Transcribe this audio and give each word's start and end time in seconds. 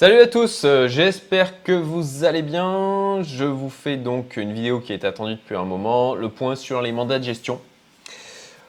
Salut 0.00 0.20
à 0.20 0.26
tous, 0.26 0.62
euh, 0.64 0.88
j'espère 0.88 1.62
que 1.62 1.72
vous 1.72 2.24
allez 2.24 2.40
bien. 2.40 3.20
Je 3.20 3.44
vous 3.44 3.68
fais 3.68 3.98
donc 3.98 4.38
une 4.38 4.54
vidéo 4.54 4.80
qui 4.80 4.94
est 4.94 5.04
attendue 5.04 5.34
depuis 5.34 5.56
un 5.56 5.66
moment, 5.66 6.14
le 6.14 6.30
point 6.30 6.56
sur 6.56 6.80
les 6.80 6.90
mandats 6.90 7.18
de 7.18 7.24
gestion, 7.24 7.60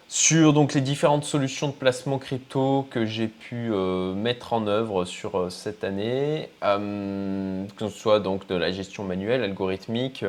sur 0.09 0.51
donc 0.51 0.73
les 0.73 0.81
différentes 0.81 1.23
solutions 1.23 1.69
de 1.69 1.71
placement 1.71 2.17
crypto 2.17 2.85
que 2.91 3.05
j'ai 3.05 3.29
pu 3.29 3.69
euh, 3.71 4.13
mettre 4.13 4.51
en 4.51 4.67
œuvre 4.67 5.05
sur 5.05 5.39
euh, 5.39 5.49
cette 5.49 5.85
année, 5.85 6.49
que 6.61 7.87
ce 7.87 7.97
soit 7.97 8.19
donc 8.19 8.45
de 8.47 8.55
la 8.55 8.73
gestion 8.73 9.05
manuelle, 9.05 9.41
algorithmique, 9.41 10.25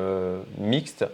mixte, 0.56 1.04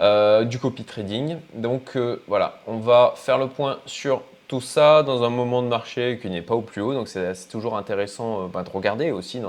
du 0.00 0.58
copy 0.58 0.82
trading. 0.82 1.36
Donc 1.54 1.96
voilà, 2.26 2.58
on 2.66 2.78
va 2.78 3.14
faire 3.14 3.38
le 3.38 3.46
point 3.46 3.78
sur 3.86 4.22
tout 4.48 4.60
ça 4.60 5.02
dans 5.02 5.24
un 5.24 5.30
moment 5.30 5.62
de 5.62 5.68
marché 5.68 6.18
qui 6.20 6.30
n'est 6.30 6.42
pas 6.42 6.54
au 6.54 6.62
plus 6.62 6.82
haut. 6.82 6.94
Donc 6.94 7.08
c'est 7.08 7.48
toujours 7.48 7.76
intéressant 7.76 8.44
euh, 8.44 8.46
bah, 8.46 8.62
de 8.62 8.70
regarder 8.70 9.10
aussi 9.10 9.40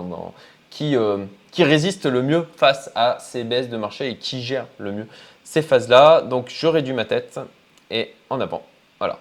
euh, 0.82 1.26
qui 1.52 1.64
résiste 1.64 2.06
le 2.06 2.22
mieux 2.22 2.48
face 2.56 2.92
à 2.96 3.18
ces 3.20 3.44
baisses 3.44 3.70
de 3.70 3.78
marché 3.78 4.10
et 4.10 4.18
qui 4.18 4.42
gère 4.42 4.68
le 4.78 4.92
mieux 4.92 5.08
ces 5.44 5.62
phases-là. 5.62 6.22
Donc 6.22 6.50
je 6.50 6.68
réduis 6.68 6.94
ma 6.94 7.06
tête 7.06 7.40
et 7.90 8.14
en 8.30 8.42
avant. 8.42 8.64
Voilà. 9.00 9.20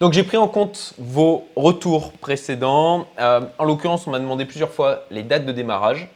Donc 0.00 0.12
j'ai 0.12 0.22
pris 0.22 0.36
en 0.36 0.48
compte 0.48 0.94
vos 0.98 1.48
retours 1.56 2.12
précédents. 2.12 3.06
Euh, 3.18 3.40
en 3.58 3.64
l'occurrence, 3.64 4.06
on 4.06 4.10
m'a 4.10 4.18
demandé 4.18 4.44
plusieurs 4.44 4.70
fois 4.70 5.04
les 5.10 5.22
dates 5.22 5.46
de 5.46 5.52
démarrage. 5.52 6.08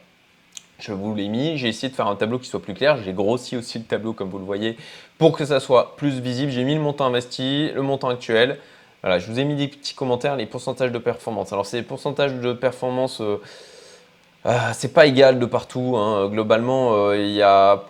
Je 0.79 0.93
vous 0.93 1.13
l'ai 1.13 1.27
mis. 1.27 1.57
J'ai 1.57 1.67
essayé 1.67 1.89
de 1.89 1.95
faire 1.95 2.07
un 2.07 2.15
tableau 2.15 2.39
qui 2.39 2.47
soit 2.47 2.61
plus 2.61 2.73
clair. 2.73 2.97
J'ai 3.03 3.11
grossi 3.11 3.57
aussi 3.57 3.79
le 3.79 3.83
tableau 3.83 4.13
comme 4.13 4.29
vous 4.29 4.37
le 4.37 4.45
voyez 4.45 4.77
pour 5.17 5.35
que 5.35 5.43
ça 5.43 5.59
soit 5.59 5.95
plus 5.97 6.19
visible. 6.19 6.51
J'ai 6.51 6.63
mis 6.63 6.75
le 6.75 6.81
montant 6.81 7.05
investi, 7.05 7.71
le 7.73 7.81
montant 7.81 8.09
actuel, 8.09 8.59
voilà, 9.01 9.19
je 9.19 9.31
vous 9.31 9.39
ai 9.39 9.45
mis 9.45 9.55
des 9.55 9.67
petits 9.69 9.95
commentaires, 9.95 10.35
les 10.35 10.45
pourcentages 10.45 10.91
de 10.91 10.97
performance. 10.97 11.53
Alors, 11.53 11.65
ces 11.65 11.81
pourcentages 11.83 12.33
de 12.33 12.51
performance, 12.51 13.21
euh, 13.21 13.41
euh, 14.45 14.57
c'est 14.73 14.93
pas 14.93 15.05
égal 15.05 15.39
de 15.39 15.45
partout. 15.45 15.95
Hein. 15.95 16.27
Globalement, 16.29 16.95
euh, 16.95 17.17
il 17.17 17.31
y 17.31 17.41
a. 17.41 17.85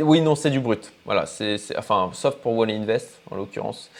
oui, 0.00 0.20
non, 0.20 0.34
c'est 0.34 0.50
du 0.50 0.58
brut. 0.58 0.92
Voilà, 1.04 1.26
c'est, 1.26 1.56
enfin, 1.78 2.10
sauf 2.12 2.36
pour 2.36 2.58
One 2.58 2.70
Invest 2.70 3.20
en 3.30 3.36
l'occurrence. 3.36 3.90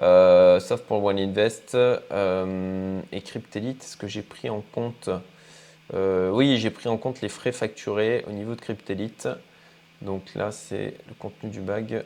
sauf 0.00 0.80
pour 0.88 1.04
One 1.04 1.18
Invest 1.20 1.76
et 1.76 3.20
Cryptelite, 3.20 3.84
est-ce 3.84 3.96
que 3.96 4.08
j'ai 4.08 4.22
pris 4.22 4.50
en 4.50 4.62
compte 4.72 5.08
Oui, 5.94 6.58
j'ai 6.58 6.70
pris 6.70 6.88
en 6.88 6.96
compte 6.96 7.20
les 7.20 7.28
frais 7.28 7.52
facturés 7.52 8.24
au 8.28 8.32
niveau 8.32 8.56
de 8.56 8.60
Cryptelite. 8.60 9.28
Donc 10.02 10.22
là, 10.34 10.50
c'est 10.50 10.94
le 11.06 11.14
contenu 11.18 11.50
du 11.50 11.60
bag 11.60 12.04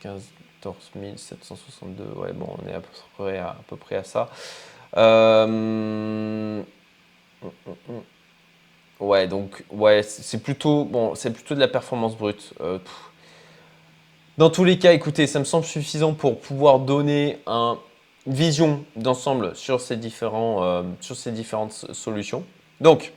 15 0.00 0.22
14 0.62 0.76
762. 1.16 2.04
Ouais, 2.16 2.32
bon, 2.32 2.46
on 2.58 2.68
est 2.68 2.74
à 2.74 2.80
peu 2.80 2.88
près 3.16 3.38
à, 3.38 3.56
peu 3.66 3.76
près 3.76 3.96
à 3.96 4.04
ça. 4.04 4.28
Euh, 4.96 6.62
ouais, 9.00 9.26
donc, 9.26 9.64
ouais, 9.70 10.02
c'est 10.02 10.42
plutôt, 10.42 10.84
bon, 10.84 11.14
c'est 11.14 11.32
plutôt 11.32 11.54
de 11.54 11.60
la 11.60 11.68
performance 11.68 12.16
brute. 12.16 12.52
Euh, 12.60 12.78
dans 14.38 14.50
tous 14.50 14.64
les 14.64 14.78
cas, 14.78 14.92
écoutez, 14.92 15.26
ça 15.26 15.38
me 15.38 15.44
semble 15.44 15.64
suffisant 15.64 16.14
pour 16.14 16.40
pouvoir 16.40 16.78
donner 16.78 17.38
un, 17.46 17.78
une 18.26 18.34
vision 18.34 18.84
d'ensemble 18.96 19.56
sur, 19.56 19.80
ces 19.80 19.96
différents, 19.96 20.62
euh, 20.62 20.82
sur 21.00 21.16
ces 21.16 21.32
différentes 21.32 21.72
solutions. 21.92 22.44
Donc, 22.80 23.12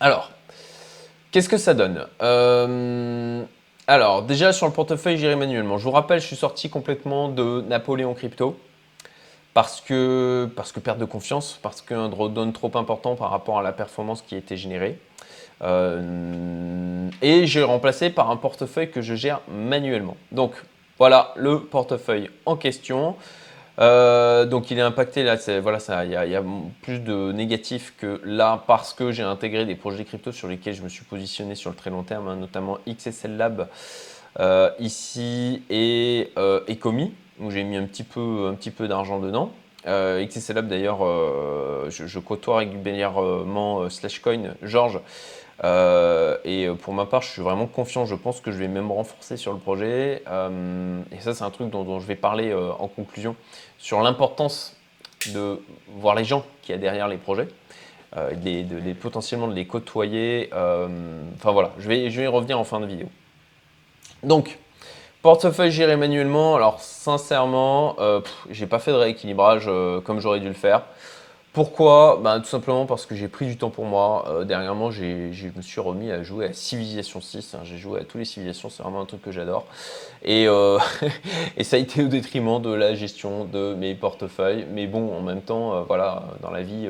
alors, 0.00 0.30
qu'est-ce 1.30 1.48
que 1.48 1.58
ça 1.58 1.74
donne? 1.74 2.06
Alors, 3.86 4.22
déjà 4.22 4.52
sur 4.52 4.66
le 4.66 4.72
portefeuille, 4.72 5.18
j'irai 5.18 5.36
manuellement. 5.36 5.76
Je 5.76 5.84
vous 5.84 5.90
rappelle, 5.90 6.20
je 6.20 6.26
suis 6.26 6.36
sorti 6.36 6.70
complètement 6.70 7.28
de 7.28 7.62
Napoléon 7.68 8.14
Crypto 8.14 8.58
parce 9.52 9.80
que, 9.80 10.50
parce 10.56 10.72
que 10.72 10.80
perte 10.80 10.98
de 10.98 11.04
confiance, 11.04 11.58
parce 11.62 11.82
qu'un 11.82 12.08
drawdown 12.08 12.52
trop 12.52 12.72
important 12.76 13.14
par 13.14 13.30
rapport 13.30 13.58
à 13.58 13.62
la 13.62 13.72
performance 13.72 14.22
qui 14.22 14.36
était 14.36 14.56
générée. 14.56 14.98
Euh, 15.62 17.08
et 17.22 17.46
j'ai 17.46 17.62
remplacé 17.62 18.10
par 18.10 18.30
un 18.30 18.36
portefeuille 18.36 18.90
que 18.90 19.02
je 19.02 19.14
gère 19.14 19.40
manuellement. 19.48 20.16
Donc 20.32 20.52
voilà 20.98 21.32
le 21.36 21.60
portefeuille 21.60 22.30
en 22.46 22.56
question. 22.56 23.16
Euh, 23.80 24.46
donc 24.46 24.70
il 24.70 24.78
est 24.78 24.82
impacté 24.82 25.24
là, 25.24 25.36
voilà, 25.60 25.78
il 26.04 26.10
y, 26.10 26.36
a 26.36 26.44
plus 26.82 27.00
de 27.00 27.32
négatifs 27.32 27.94
que 27.98 28.20
là 28.24 28.62
parce 28.66 28.94
que 28.94 29.10
j'ai 29.10 29.24
intégré 29.24 29.64
des 29.64 29.74
projets 29.74 30.04
crypto 30.04 30.30
sur 30.30 30.46
lesquels 30.46 30.74
je 30.74 30.82
me 30.82 30.88
suis 30.88 31.04
positionné 31.04 31.54
sur 31.54 31.70
le 31.70 31.76
très 31.76 31.90
long 31.90 32.04
terme, 32.04 32.28
hein, 32.28 32.36
notamment 32.36 32.78
XSL 32.88 33.36
Lab 33.36 33.68
euh, 34.38 34.70
ici 34.78 35.62
et 35.70 36.30
euh, 36.38 36.60
Ecomi 36.68 37.12
où 37.40 37.50
j'ai 37.50 37.64
mis 37.64 37.76
un 37.76 37.84
petit 37.84 38.04
peu, 38.04 38.46
un 38.48 38.54
petit 38.54 38.70
peu 38.70 38.86
d'argent 38.86 39.18
dedans. 39.18 39.50
XSL 39.86 40.54
Lab 40.54 40.68
d'ailleurs, 40.68 41.00
je, 41.90 42.06
je, 42.06 42.18
côtoie 42.18 42.58
régulièrement 42.58 43.90
Slashcoin, 43.90 44.54
Georges. 44.62 45.00
Euh, 45.62 46.36
et 46.44 46.68
pour 46.82 46.94
ma 46.94 47.06
part, 47.06 47.22
je 47.22 47.30
suis 47.30 47.42
vraiment 47.42 47.66
confiant. 47.66 48.06
Je 48.06 48.14
pense 48.14 48.40
que 48.40 48.50
je 48.50 48.58
vais 48.58 48.68
même 48.68 48.90
renforcer 48.90 49.36
sur 49.36 49.52
le 49.52 49.58
projet. 49.58 50.22
Euh, 50.28 51.00
et 51.12 51.20
ça, 51.20 51.34
c'est 51.34 51.44
un 51.44 51.50
truc 51.50 51.70
dont, 51.70 52.00
je 52.00 52.06
vais 52.06 52.16
parler 52.16 52.50
euh, 52.50 52.72
en 52.78 52.88
conclusion 52.88 53.36
sur 53.78 54.00
l'importance 54.00 54.76
de 55.32 55.60
voir 55.96 56.14
les 56.14 56.24
gens 56.24 56.44
qui 56.62 56.72
y 56.72 56.74
a 56.74 56.78
derrière 56.78 57.08
les 57.08 57.16
projets, 57.16 57.48
de, 58.14 58.92
potentiellement 58.92 59.48
de 59.48 59.54
les 59.54 59.66
côtoyer. 59.66 60.50
enfin 60.52 61.50
voilà, 61.50 61.70
je 61.78 61.88
vais, 61.88 62.10
je 62.10 62.20
vais 62.20 62.24
y 62.24 62.28
revenir 62.28 62.58
en 62.58 62.64
fin 62.64 62.78
de 62.80 62.86
vidéo. 62.86 63.06
Donc, 64.22 64.58
portefeuille 65.22 65.70
géré 65.70 65.96
manuellement. 65.96 66.56
Alors, 66.56 66.80
sincèrement, 66.80 67.96
j'ai 68.50 68.66
pas 68.66 68.80
fait 68.80 68.90
de 68.90 68.96
rééquilibrage 68.96 69.70
comme 70.04 70.20
j'aurais 70.20 70.40
dû 70.40 70.48
le 70.48 70.52
faire. 70.52 70.82
Pourquoi 71.54 72.18
ben, 72.20 72.40
Tout 72.40 72.48
simplement 72.48 72.84
parce 72.84 73.06
que 73.06 73.14
j'ai 73.14 73.28
pris 73.28 73.46
du 73.46 73.56
temps 73.56 73.70
pour 73.70 73.84
moi. 73.84 74.24
Euh, 74.26 74.44
dernièrement, 74.44 74.90
je 74.90 75.04
me 75.56 75.62
suis 75.62 75.80
remis 75.80 76.10
à 76.10 76.24
jouer 76.24 76.46
à 76.46 76.52
Civilization 76.52 77.20
6. 77.20 77.54
Hein. 77.54 77.60
J'ai 77.62 77.78
joué 77.78 78.00
à 78.00 78.02
toutes 78.02 78.16
les 78.16 78.24
civilisations, 78.24 78.70
c'est 78.70 78.82
vraiment 78.82 79.02
un 79.02 79.04
truc 79.04 79.22
que 79.22 79.30
j'adore. 79.30 79.64
Et, 80.24 80.48
euh, 80.48 80.80
et, 81.56 81.62
ça 81.62 81.76
a 81.76 81.78
été 81.78 82.02
au 82.02 82.08
détriment 82.08 82.60
de 82.60 82.70
la 82.70 82.96
gestion 82.96 83.44
de 83.44 83.72
mes 83.74 83.94
portefeuilles. 83.94 84.66
Mais 84.72 84.88
bon, 84.88 85.16
en 85.16 85.20
même 85.20 85.42
temps, 85.42 85.76
euh, 85.76 85.82
voilà, 85.82 86.24
dans 86.42 86.50
la 86.50 86.62
vie, 86.62 86.88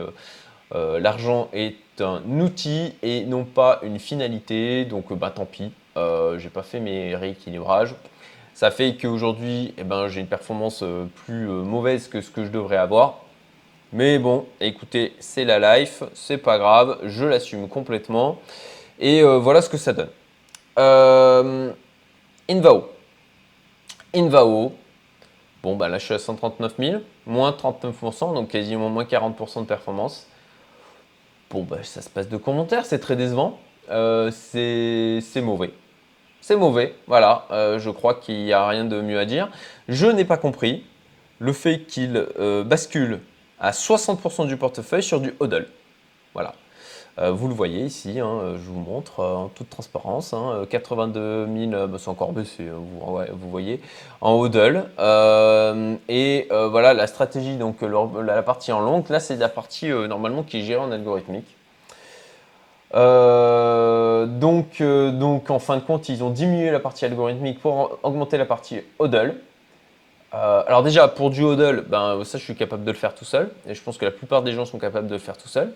l'argent 0.72 1.50
est 1.52 2.00
un 2.00 2.22
outil 2.40 2.94
et 3.02 3.26
non 3.26 3.44
pas 3.44 3.80
une 3.82 3.98
finalité. 3.98 4.86
Donc, 4.86 5.12
bah, 5.12 5.30
tant 5.30 5.44
pis, 5.44 5.72
j'ai 5.94 6.48
pas 6.48 6.62
fait 6.62 6.80
mes 6.80 7.14
rééquilibrages. 7.14 7.94
Ça 8.54 8.70
fait 8.70 8.96
qu'aujourd'hui, 8.96 9.74
eh 9.76 9.84
ben, 9.84 10.08
j'ai 10.08 10.20
une 10.20 10.26
performance 10.26 10.82
plus 11.26 11.48
mauvaise 11.48 12.08
que 12.08 12.22
ce 12.22 12.30
que 12.30 12.46
je 12.46 12.50
devrais 12.50 12.78
avoir. 12.78 13.23
Mais 13.94 14.18
bon, 14.18 14.46
écoutez, 14.60 15.14
c'est 15.20 15.44
la 15.44 15.78
life, 15.78 16.02
c'est 16.14 16.38
pas 16.38 16.58
grave, 16.58 16.98
je 17.04 17.24
l'assume 17.24 17.68
complètement. 17.68 18.40
Et 18.98 19.22
euh, 19.22 19.38
voilà 19.38 19.62
ce 19.62 19.68
que 19.68 19.76
ça 19.76 19.92
donne. 19.92 20.08
Euh, 20.80 21.70
Invao. 22.50 22.88
Invao. 24.12 24.72
Bon, 25.62 25.76
bah 25.76 25.88
là, 25.88 25.98
je 25.98 26.06
suis 26.06 26.14
à 26.14 26.18
139 26.18 26.74
000, 26.76 27.02
moins 27.24 27.52
39%, 27.52 28.34
donc 28.34 28.48
quasiment 28.48 28.90
moins 28.90 29.04
40% 29.04 29.60
de 29.60 29.66
performance. 29.66 30.26
Bon, 31.48 31.62
bah 31.62 31.78
ça 31.84 32.02
se 32.02 32.10
passe 32.10 32.28
de 32.28 32.36
commentaires, 32.36 32.86
c'est 32.86 32.98
très 32.98 33.14
décevant. 33.14 33.60
Euh, 33.90 34.32
c'est 34.32 35.40
mauvais. 35.40 35.70
C'est 36.40 36.56
mauvais, 36.56 36.96
voilà. 37.06 37.46
Euh, 37.52 37.78
je 37.78 37.90
crois 37.90 38.14
qu'il 38.14 38.42
n'y 38.42 38.52
a 38.52 38.66
rien 38.66 38.86
de 38.86 39.00
mieux 39.00 39.20
à 39.20 39.24
dire. 39.24 39.50
Je 39.88 40.08
n'ai 40.08 40.24
pas 40.24 40.36
compris 40.36 40.84
le 41.38 41.52
fait 41.52 41.84
qu'il 41.86 42.26
bascule 42.66 43.20
à 43.60 43.70
60% 43.70 44.46
du 44.46 44.56
portefeuille 44.56 45.02
sur 45.02 45.20
du 45.20 45.34
hodl. 45.40 45.66
Voilà. 46.34 46.54
Euh, 47.20 47.30
vous 47.30 47.46
le 47.46 47.54
voyez 47.54 47.84
ici, 47.84 48.18
hein, 48.18 48.54
je 48.54 48.70
vous 48.70 48.80
montre 48.80 49.20
euh, 49.20 49.34
en 49.34 49.48
toute 49.48 49.70
transparence. 49.70 50.34
82 50.68 51.46
hein, 51.48 51.70
000, 51.70 51.86
bah, 51.86 51.98
c'est 51.98 52.08
encore 52.08 52.32
baissé, 52.32 52.64
hein, 52.68 52.80
vous, 52.80 53.50
voyez, 53.50 53.80
en 54.20 54.32
hodl. 54.32 54.84
Euh, 54.98 55.94
et 56.08 56.48
voilà 56.50 56.92
la 56.92 57.06
stratégie, 57.06 57.56
donc 57.56 57.82
la, 57.82 58.42
partie 58.42 58.72
en 58.72 58.80
long, 58.80 59.04
là 59.08 59.20
c'est 59.20 59.36
la 59.36 59.48
partie 59.48 59.88
normalement 59.88 60.42
qui 60.42 60.58
est 60.58 60.62
gérée 60.62 60.80
en 60.80 60.90
algorithmique. 60.90 61.56
donc, 62.92 64.82
donc 64.82 65.50
en 65.50 65.58
fin 65.60 65.76
de 65.76 65.82
compte, 65.82 66.08
ils 66.08 66.24
ont 66.24 66.30
diminué 66.30 66.72
la 66.72 66.80
partie 66.80 67.04
algorithmique 67.04 67.60
pour 67.60 67.98
augmenter 68.02 68.38
la 68.38 68.46
partie 68.46 68.80
hodl. 68.98 69.36
Euh, 70.34 70.62
alors 70.66 70.82
déjà, 70.82 71.06
pour 71.06 71.30
du 71.30 71.42
hodl, 71.42 71.84
ben, 71.86 72.22
ça 72.24 72.38
je 72.38 72.44
suis 72.44 72.56
capable 72.56 72.84
de 72.84 72.90
le 72.90 72.96
faire 72.96 73.14
tout 73.14 73.24
seul. 73.24 73.50
Et 73.68 73.74
je 73.74 73.82
pense 73.82 73.98
que 73.98 74.04
la 74.04 74.10
plupart 74.10 74.42
des 74.42 74.52
gens 74.52 74.64
sont 74.64 74.78
capables 74.78 75.06
de 75.06 75.14
le 75.14 75.20
faire 75.20 75.36
tout 75.36 75.48
seul. 75.48 75.72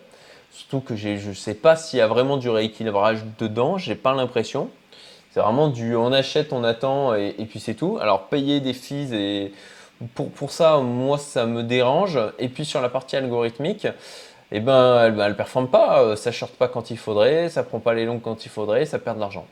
Surtout 0.51 0.81
que 0.81 0.97
je 0.97 1.29
ne 1.29 1.35
sais 1.35 1.55
pas 1.55 1.77
s'il 1.77 1.99
y 1.99 2.03
a 2.03 2.07
vraiment 2.07 2.37
du 2.39 2.49
rééquilibrage 2.49 3.21
dedans, 3.39 3.79
j'ai 3.79 3.95
pas 3.95 4.15
l'impression. 4.15 4.71
C'est 5.31 5.41
vraiment 5.41 5.69
du 5.69 5.95
on 5.95 6.13
achète, 6.13 6.53
on 6.53 6.65
attend 6.65 7.15
et, 7.15 7.33
puis 7.49 7.61
c'est 7.61 7.75
tout. 7.75 7.99
Alors 8.01 8.25
payer 8.29 8.61
des 8.61 8.73
fees 8.73 9.13
et 9.13 9.53
pour, 10.15 10.51
ça, 10.51 10.79
moi 10.79 11.19
ça 11.19 11.47
me 11.47 11.63
dérange. 11.63 12.19
Et 12.39 12.49
puis 12.49 12.65
sur 12.65 12.81
la 12.81 12.89
partie 12.89 13.17
algorithmique, 13.17 13.87
eh 14.51 14.61
ben, 14.61 15.01
elle 15.05 15.15
ne 15.17 15.33
performe 15.35 15.69
pas, 15.69 16.17
ça 16.17 16.33
short 16.33 16.53
pas 16.55 16.69
quand 16.69 16.91
il 16.91 16.99
faudrait, 16.99 17.51
ça 17.51 17.63
prend 17.63 17.79
pas 17.79 17.95
les 17.95 18.07
longs 18.07 18.19
quand 18.19 18.45
il 18.47 18.49
faudrait, 18.49 18.87
ça 18.87 18.99
perd 18.99 19.17
de 19.17 19.21
l'argent. 19.21 19.47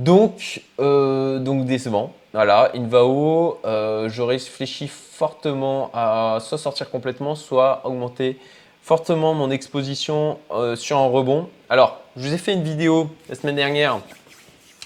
Donc, 0.00 0.62
euh, 0.80 1.38
donc 1.38 1.66
décevant. 1.66 2.14
Voilà, 2.32 2.70
Invao, 2.74 3.58
euh, 3.66 4.08
je 4.08 4.22
réfléchis 4.22 4.88
fortement 4.88 5.90
à 5.92 6.38
soit 6.40 6.56
sortir 6.56 6.90
complètement, 6.90 7.34
soit 7.34 7.82
augmenter 7.84 8.38
fortement 8.82 9.34
mon 9.34 9.50
exposition 9.50 10.38
sur 10.74 10.96
un 10.96 11.08
rebond. 11.08 11.50
Alors, 11.68 12.00
je 12.16 12.26
vous 12.26 12.32
ai 12.32 12.38
fait 12.38 12.54
une 12.54 12.62
vidéo 12.62 13.10
la 13.28 13.34
semaine 13.34 13.56
dernière, 13.56 14.00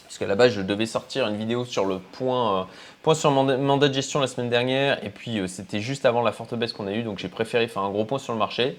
parce 0.02 0.18
qu'à 0.18 0.26
la 0.26 0.34
base, 0.34 0.52
je 0.52 0.62
devais 0.62 0.86
sortir 0.86 1.28
une 1.28 1.36
vidéo 1.36 1.64
sur 1.64 1.84
le 1.84 2.00
point, 2.00 2.66
point 3.04 3.14
sur 3.14 3.30
mandat 3.30 3.88
de 3.88 3.94
gestion 3.94 4.18
la 4.18 4.26
semaine 4.26 4.50
dernière, 4.50 5.04
et 5.04 5.10
puis 5.10 5.40
c'était 5.46 5.80
juste 5.80 6.06
avant 6.06 6.22
la 6.22 6.32
forte 6.32 6.56
baisse 6.56 6.72
qu'on 6.72 6.88
a 6.88 6.92
eue, 6.92 7.04
donc 7.04 7.20
j'ai 7.20 7.28
préféré 7.28 7.68
faire 7.68 7.82
un 7.82 7.90
gros 7.90 8.04
point 8.04 8.18
sur 8.18 8.32
le 8.32 8.38
marché. 8.40 8.78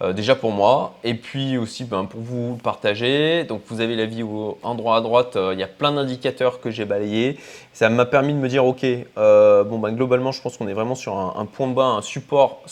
Euh, 0.00 0.12
déjà 0.12 0.36
pour 0.36 0.52
moi, 0.52 0.94
et 1.02 1.14
puis 1.14 1.58
aussi 1.58 1.84
ben, 1.84 2.04
pour 2.04 2.20
vous 2.20 2.56
partager. 2.56 3.42
Donc 3.42 3.62
vous 3.66 3.80
avez 3.80 3.96
la 3.96 4.06
vie 4.06 4.22
où 4.22 4.56
endroit 4.62 4.96
à 4.96 5.00
droite, 5.00 5.34
euh, 5.34 5.50
il 5.54 5.58
y 5.58 5.62
a 5.64 5.68
plein 5.68 5.90
d'indicateurs 5.90 6.60
que 6.60 6.70
j'ai 6.70 6.84
balayés. 6.84 7.36
Ça 7.72 7.88
m'a 7.88 8.06
permis 8.06 8.32
de 8.32 8.38
me 8.38 8.48
dire, 8.48 8.64
ok, 8.64 8.84
euh, 9.16 9.64
bon 9.64 9.78
ben, 9.80 9.90
globalement, 9.90 10.30
je 10.30 10.40
pense 10.40 10.56
qu'on 10.56 10.68
est 10.68 10.72
vraiment 10.72 10.94
sur 10.94 11.18
un, 11.18 11.44
point 11.46 11.66
de 11.66 11.74
bas, 11.74 11.86
un 11.86 12.02
support 12.02 12.62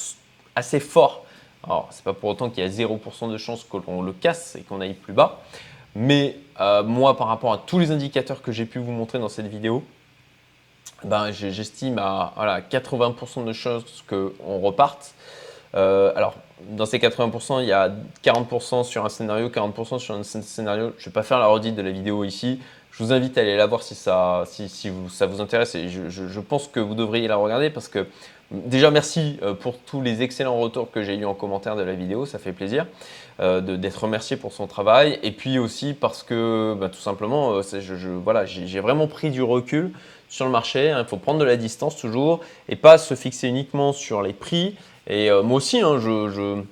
assez 0.55 0.79
fort. 0.79 1.25
Alors 1.65 1.89
c'est 1.91 2.05
pas 2.05 2.13
pour 2.13 2.31
autant 2.31 2.49
qu'il 2.49 2.63
y 2.63 2.67
a 2.67 2.71
0% 2.71 3.33
de 3.33 3.39
chance 3.39 3.65
que 3.65 3.77
l'on 3.89 4.03
le 4.03 4.13
casse 4.13 4.55
et 4.55 4.61
qu'on 4.61 4.81
aille 4.81 4.95
plus 4.95 5.13
bas. 5.13 5.41
Mais 5.97 6.37
moi, 6.85 7.17
par 7.17 7.27
rapport 7.27 7.53
à 7.53 7.59
tous 7.59 7.79
les 7.79 7.91
indicateurs 7.91 8.41
que 8.41 8.53
j'ai 8.53 8.67
pu 8.67 8.79
vous 8.79 8.93
montrer 8.93 9.19
dans 9.19 9.29
cette 9.29 9.49
vidéo, 9.49 9.83
ben, 11.03 11.33
j'estime 11.33 11.99
à 11.99 12.33
voilà, 12.37 12.61
80% 12.61 13.45
de 13.45 13.53
chances 13.53 14.05
qu'on 14.09 14.61
reparte. 14.61 15.15
alors, 15.73 16.35
dans 16.71 16.87
ces 16.87 16.99
80%, 16.99 17.63
il 17.63 17.69
y 17.69 17.73
a 17.73 17.93
40% 18.25 18.85
sur 18.85 19.05
un 19.05 19.09
scénario, 19.09 19.49
40% 19.49 19.99
sur 19.99 20.15
un 20.15 20.23
scénario. 20.23 20.93
Je 20.99 21.03
ne 21.03 21.07
vais 21.07 21.13
pas 21.13 21.23
faire 21.23 21.39
la 21.39 21.47
redite 21.47 21.75
de 21.75 21.83
la 21.83 21.91
vidéo 21.91 22.25
ici. 22.25 22.61
Je 22.91 23.05
vous 23.05 23.13
invite 23.13 23.37
à 23.37 23.43
aller 23.43 23.57
la 23.57 23.67
voir 23.67 23.83
si 23.83 23.95
ça, 23.95 24.45
vous, 24.87 25.41
intéresse 25.41 25.75
et 25.75 25.89
je, 25.89 26.41
pense 26.41 26.67
que 26.69 26.81
vous 26.81 26.95
devriez 26.95 27.29
la 27.29 27.37
regarder 27.37 27.69
parce 27.69 27.89
que 27.89 28.07
déjà 28.51 28.91
merci 28.91 29.39
euh, 29.43 29.53
pour 29.53 29.79
tous 29.79 30.01
les 30.01 30.23
excellents 30.23 30.59
retours 30.59 30.91
que 30.91 31.03
j'ai 31.03 31.15
eu 31.15 31.27
en 31.27 31.35
commentaire 31.35 31.77
de 31.77 31.83
la 31.83 31.93
vidéo, 31.93 32.25
ça 32.25 32.39
fait 32.39 32.53
plaisir 32.53 32.87
d'être 33.39 34.03
remercié 34.03 34.37
pour 34.37 34.53
son 34.53 34.67
travail 34.67 35.19
et 35.23 35.31
puis 35.31 35.59
aussi 35.59 35.93
parce 35.93 36.23
que 36.23 36.75
bah, 36.79 36.89
tout 36.89 37.01
simplement, 37.01 37.53
euh, 37.53 37.63
voilà, 38.23 38.47
j'ai 38.47 38.81
vraiment 38.81 39.07
pris 39.07 39.31
du 39.31 39.43
recul 39.43 39.93
sur 40.29 40.47
le 40.47 40.51
marché. 40.51 40.91
Hein. 40.91 41.01
Il 41.01 41.09
faut 41.09 41.19
prendre 41.19 41.39
de 41.39 41.45
la 41.45 41.57
distance 41.57 41.97
toujours 41.97 42.41
et 42.69 42.77
pas 42.77 42.99
se 42.99 43.15
fixer 43.15 43.49
uniquement 43.49 43.93
sur 43.93 44.23
les 44.23 44.33
prix 44.33 44.75
et 45.09 45.31
euh, 45.31 45.43
moi 45.43 45.59
aussi, 45.59 45.81
hein, 45.81 46.01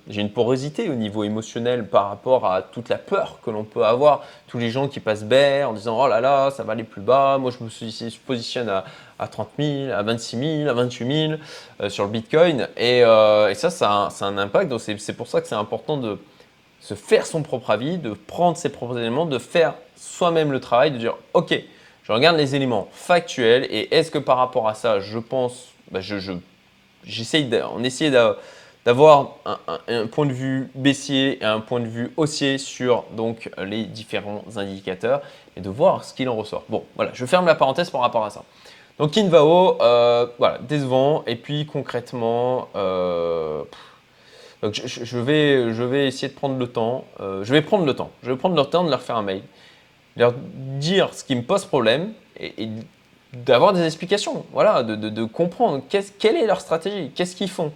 j'ai 0.09 0.21
une 0.21 0.31
porosité 0.31 0.89
au 0.89 0.95
niveau 0.95 1.23
émotionnel 1.23 1.87
par 1.87 2.09
rapport 2.09 2.47
à 2.47 2.63
toute 2.63 2.89
la 2.89 2.99
peur 2.99 3.39
que 3.45 3.51
l'on 3.51 3.63
peut 3.63 3.85
avoir. 3.85 4.25
Tous 4.49 4.59
les 4.59 4.71
gens 4.71 4.89
qui 4.89 4.99
passent 4.99 5.23
bas 5.23 5.69
en 5.69 5.73
disant 5.73 5.97
Oh 6.03 6.09
là 6.09 6.21
là, 6.21 6.51
ça 6.51 6.65
va 6.65 6.73
aller 6.73 6.83
plus 6.83 7.01
bas. 7.01 7.39
Moi, 7.39 7.53
je 7.53 7.63
me 7.63 8.27
positionne 8.27 8.69
à, 8.69 8.85
à 9.21 9.29
30 9.29 9.51
000, 9.57 9.93
à 9.93 10.03
26 10.03 10.63
000, 10.65 10.69
à 10.69 10.73
28 10.73 11.29
000 11.29 11.41
euh, 11.81 11.89
sur 11.89 12.05
le 12.05 12.11
Bitcoin. 12.11 12.67
Euh, 12.77 13.49
et, 13.51 13.55
ça, 13.55 13.71
ça 13.71 14.09
a, 14.09 14.25
un 14.25 14.39
impact. 14.39 14.69
Donc, 14.69 14.81
c'est 14.81 15.17
pour 15.17 15.29
ça 15.29 15.41
que 15.41 15.47
c'est 15.47 15.55
important 15.55 15.97
de 15.97 16.19
se 16.85 16.93
faire 16.93 17.25
son 17.25 17.43
propre 17.43 17.71
avis, 17.71 17.97
de 17.97 18.11
prendre 18.11 18.59
ses 18.59 18.69
propres 18.69 18.99
éléments, 18.99 19.25
de 19.25 19.39
faire 19.39 19.73
soi-même 19.97 20.53
le 20.53 20.61
travail, 20.61 20.91
de 20.91 20.99
dire 20.99 21.17
Ok, 21.33 21.59
je 22.03 22.13
regarde 22.13 22.37
les 22.37 22.55
éléments 22.55 22.89
factuels 22.93 23.67
et 23.71 23.95
est-ce 23.95 24.11
que 24.11 24.19
par 24.19 24.37
rapport 24.37 24.69
à 24.69 24.75
ça, 24.75 25.01
je 25.01 25.19
pense, 25.19 25.69
bah, 25.91 26.03
je, 26.03 26.19
je 26.19 26.33
j'essaye 27.07 27.49
d'avoir 28.85 29.37
un, 29.89 30.07
point 30.09 30.27
de 30.27 30.33
vue 30.35 30.71
baissier 30.75 31.39
et 31.41 31.45
un 31.47 31.61
point 31.61 31.81
de 31.81 31.87
vue 31.87 32.13
haussier 32.19 32.59
sur 32.59 33.05
donc 33.13 33.51
les 33.65 33.85
différents 33.85 34.45
indicateurs 34.57 35.23
et 35.57 35.63
de 35.63 35.71
voir 35.71 36.05
ce 36.05 36.13
qu'il 36.13 36.29
en 36.29 36.37
ressort. 36.37 36.65
Bon, 36.69 36.85
voilà, 36.97 37.13
je 37.15 37.25
ferme 37.25 37.47
la 37.47 37.55
parenthèse 37.55 37.89
par 37.89 38.03
rapport 38.03 38.27
à 38.27 38.31
ça. 38.31 38.45
Donc 38.99 39.17
Invao, 39.17 39.81
euh, 39.81 40.27
voilà, 40.39 40.59
décevant. 40.59 41.25
Et 41.27 41.37
puis 41.37 41.65
concrètement, 41.65 42.69
euh, 42.77 43.65
donc 44.65 44.81
je, 44.83 45.19
vais, 45.19 46.07
essayer 46.07 46.29
de 46.29 46.33
prendre 46.33 46.59
le 46.59 46.67
temps. 46.67 47.05
Euh, 47.21 47.45
je 47.45 47.53
vais 47.53 47.61
prendre 47.61 47.85
le 47.85 47.95
temps. 47.95 48.11
Je 48.23 48.31
vais 48.31 48.37
prendre 48.39 48.57
le 48.57 48.65
temps 48.65 48.83
de 48.83 48.89
leur 48.89 49.03
faire 49.03 49.17
un 49.17 49.23
mail, 49.23 49.43
leur 50.17 50.33
dire 50.33 51.13
ce 51.13 51.23
qui 51.23 51.37
me 51.37 51.43
pose 51.43 51.67
problème 51.67 52.15
et, 52.41 52.71
d'avoir 53.35 53.75
des 53.75 53.85
explications, 53.85 54.47
voilà, 54.53 54.83
de, 54.83 54.95
de, 54.95 55.25
comprendre 55.25 55.83
quelle 55.91 56.37
est 56.37 56.47
leur 56.47 56.63
stratégie, 56.63 57.11
qu'est-ce 57.15 57.37
qu'ils 57.37 57.51
font. 57.51 57.73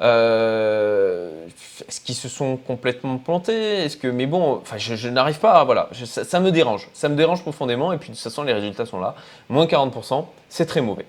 Euh, 0.00 1.46
est-ce 1.86 2.00
qu'ils 2.00 2.16
se 2.16 2.28
sont 2.28 2.56
complètement 2.56 3.18
plantés? 3.18 3.84
Est-ce 3.84 3.96
que, 3.96 4.08
mais 4.08 4.26
bon, 4.26 4.54
enfin, 4.54 4.78
je, 4.78 5.08
n'arrive 5.08 5.38
pas, 5.38 5.62
voilà, 5.62 5.90
ça, 5.92 6.40
me 6.40 6.50
dérange, 6.50 6.88
ça 6.92 7.08
me 7.08 7.14
dérange 7.14 7.42
profondément. 7.42 7.92
Et 7.92 7.98
puis 7.98 8.08
de 8.08 8.14
toute 8.14 8.22
façon, 8.24 8.42
les 8.42 8.54
résultats 8.54 8.84
sont 8.84 8.98
là, 8.98 9.14
moins 9.48 9.66
40%, 9.66 10.24
c'est 10.48 10.66
très 10.66 10.80
mauvais. 10.80 11.06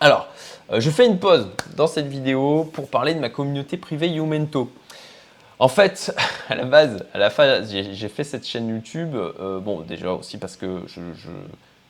Alors, 0.00 0.26
je 0.80 0.90
fais 0.90 1.06
une 1.06 1.18
pause 1.18 1.48
dans 1.76 1.86
cette 1.86 2.06
vidéo 2.06 2.64
pour 2.72 2.88
parler 2.88 3.14
de 3.14 3.20
ma 3.20 3.28
communauté 3.28 3.76
privée 3.76 4.08
Youmento. 4.08 4.70
En 5.58 5.68
fait, 5.68 6.14
à 6.48 6.54
la 6.54 6.64
base, 6.64 7.04
à 7.14 7.18
la 7.18 7.30
fin, 7.30 7.62
j'ai 7.64 8.08
fait 8.08 8.24
cette 8.24 8.46
chaîne 8.46 8.68
YouTube. 8.68 9.14
Euh, 9.14 9.60
bon, 9.60 9.80
déjà 9.80 10.12
aussi 10.12 10.38
parce 10.38 10.56
que 10.56 10.82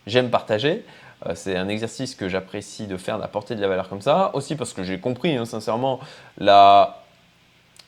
j'aime 0.06 0.31
partager. 0.31 0.84
Euh, 1.26 1.32
c'est 1.34 1.56
un 1.56 1.69
exercice 1.69 2.14
que 2.14 2.29
j'apprécie 2.29 2.87
de 2.87 2.96
faire, 2.96 3.19
d'apporter 3.19 3.55
de 3.55 3.61
la 3.61 3.69
valeur 3.69 3.88
comme 3.88 4.00
ça. 4.00 4.31
Aussi 4.34 4.56
parce 4.56 4.73
que 4.73 4.82
j'ai 4.82 4.99
compris, 4.99 5.37
hein, 5.37 5.44
sincèrement, 5.44 6.00
la, 6.38 7.01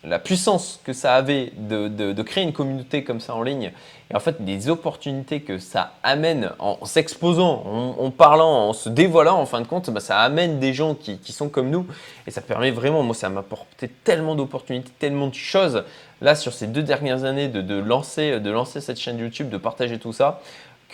la 0.07 0.19
puissance 0.19 0.81
que 0.85 0.93
ça 0.93 1.15
avait 1.15 1.53
de, 1.57 1.89
de, 1.89 2.23
créer 2.23 2.45
une 2.45 2.53
communauté 2.53 3.05
comme 3.05 3.21
ça 3.21 3.35
en 3.35 3.43
ligne 3.43 3.73
et 4.11 4.17
en 4.17 4.21
fait 4.21 4.45
des 4.45 4.69
opportunités 4.69 5.41
que 5.41 5.59
ça 5.59 5.95
amène 6.03 6.51
en, 6.59 6.85
s'exposant, 6.85 7.65
en, 7.99 8.11
parlant, 8.11 8.69
en 8.69 8.73
se 8.73 8.89
dévoilant 8.89 9.39
en 9.39 9.47
fin 9.47 9.61
de 9.61 9.67
compte, 9.67 9.91
bah, 9.91 10.01
ça 10.01 10.19
amène 10.21 10.61
des 10.61 10.75
gens 10.75 10.95
qui, 10.95 11.33
sont 11.33 11.49
comme 11.49 11.71
nous 11.71 11.87
et 12.27 12.31
ça 12.31 12.41
permet 12.41 12.71
vraiment, 12.71 13.03
moi 13.03 13.15
ça 13.15 13.29
m'a 13.29 13.41
apporté 13.41 13.89
tellement 13.89 14.35
d'opportunités, 14.35 14.93
tellement 14.99 15.29
de 15.29 15.35
choses 15.35 15.85
là 16.21 16.35
sur 16.35 16.53
ces 16.53 16.67
deux 16.67 16.83
dernières 16.83 17.25
années 17.25 17.49
de, 17.49 17.61
de, 17.63 17.75
lancer, 17.75 18.41
de 18.41 18.51
lancer 18.51 18.81
cette 18.81 19.01
chaîne 19.01 19.19
YouTube, 19.19 19.49
de 19.49 19.59
partager 19.59 19.99
tout 19.99 20.13
ça 20.13 20.41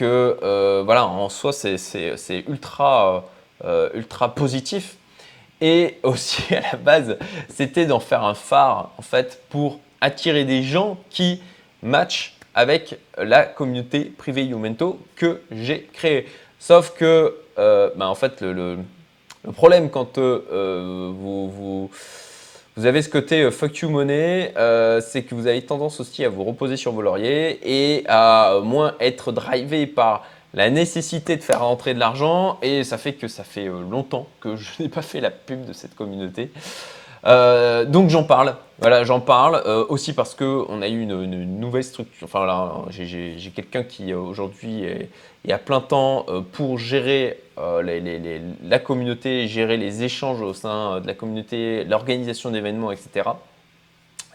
que 0.01 0.39
euh, 0.43 0.83
voilà, 0.85 1.07
en 1.07 1.29
soi, 1.29 1.53
c'est 1.53 2.45
ultra, 2.49 3.25
euh, 3.65 3.91
ultra 3.93 4.35
positif. 4.35 4.97
Et 5.61 5.99
aussi, 6.03 6.55
à 6.55 6.61
la 6.73 6.77
base, 6.77 7.17
c'était 7.49 7.87
d'en 7.87 8.01
faire 8.01 8.25
un 8.25 8.35
phare, 8.35 8.93
en 8.99 9.03
fait, 9.03 9.43
pour 9.51 9.81
attirer 10.01 10.45
des 10.45 10.63
gens 10.63 10.99
qui 11.11 11.43
matchent 11.83 12.37
avec 12.55 12.99
la 13.17 13.45
communauté 13.45 14.05
privée 14.05 14.45
Youmento 14.45 14.99
que 15.17 15.41
j'ai 15.51 15.89
créée. 15.93 16.27
Sauf 16.59 16.95
que, 16.97 17.37
euh, 17.59 17.91
bah, 17.97 18.09
en 18.09 18.15
fait, 18.15 18.41
le, 18.41 18.79
problème 19.55 19.91
quand 19.91 20.19
vous, 20.19 21.51
vous 21.51 21.91
vous 22.77 22.87
avez 22.87 23.03
ce 23.03 23.09
côté 23.09 23.43
euh, 23.43 23.51
fuck 23.51 23.77
you 23.79 23.91
money, 23.91 24.55
euh, 24.57 25.01
c'est 25.01 25.23
que 25.23 25.35
vous 25.35 25.47
avez 25.47 25.61
tendance 25.61 26.01
aussi 26.01 26.25
à 26.25 26.29
vous 26.29 26.45
reposer 26.45 26.79
sur 26.79 26.93
vos 26.93 27.03
lauriers 27.03 27.59
et 27.63 28.05
à 28.09 28.61
moins 28.63 28.95
être 29.01 29.33
drivé 29.33 29.87
par 29.87 30.25
la 30.55 30.71
nécessité 30.71 31.37
de 31.37 31.43
faire 31.43 31.61
rentrer 31.61 31.95
de 31.95 31.99
l'argent 31.99 32.59
et 32.63 32.85
ça 32.85 32.99
fait 32.99 33.15
que 33.15 33.29
ça 33.29 33.45
fait 33.45 33.69
euh, 33.69 33.83
longtemps 33.89 34.27
que 34.41 34.57
je 34.57 34.83
n'ai 34.83 34.89
pas 34.89 35.03
fait 35.03 35.21
la 35.21 35.31
pub 35.31 35.65
de 35.65 35.73
cette 35.73 35.95
communauté. 35.95 36.51
donc 37.25 38.09
j'en 38.09 38.25
parle, 38.25 38.57
voilà, 38.79 39.05
j'en 39.05 39.21
parle 39.21 39.63
aussi 39.91 40.15
parce 40.15 40.35
que 40.35 40.65
on 40.69 40.81
a 40.81 40.89
eu 40.89 41.03
une, 41.03 41.61
nouvelle 41.61 41.85
structure. 41.85 42.25
Enfin 42.25 42.87
j'ai 42.91 43.53
quelqu'un 43.55 43.83
qui 43.83 44.15
aujourd'hui 44.15 44.85
est, 44.85 45.53
à 45.53 45.59
plein 45.59 45.81
temps 45.81 46.25
pour 46.53 46.79
gérer 46.79 47.39
euh, 47.61 48.49
la 48.63 48.79
communauté, 48.79 49.47
gérer 49.47 49.77
les 49.77 50.03
échanges 50.03 50.41
au 50.41 50.55
sein 50.55 51.01
de 51.01 51.07
la 51.07 51.13
communauté, 51.13 51.85
l'organisation 51.85 52.51
d'événements, 52.51 52.91
etc. 52.91 53.29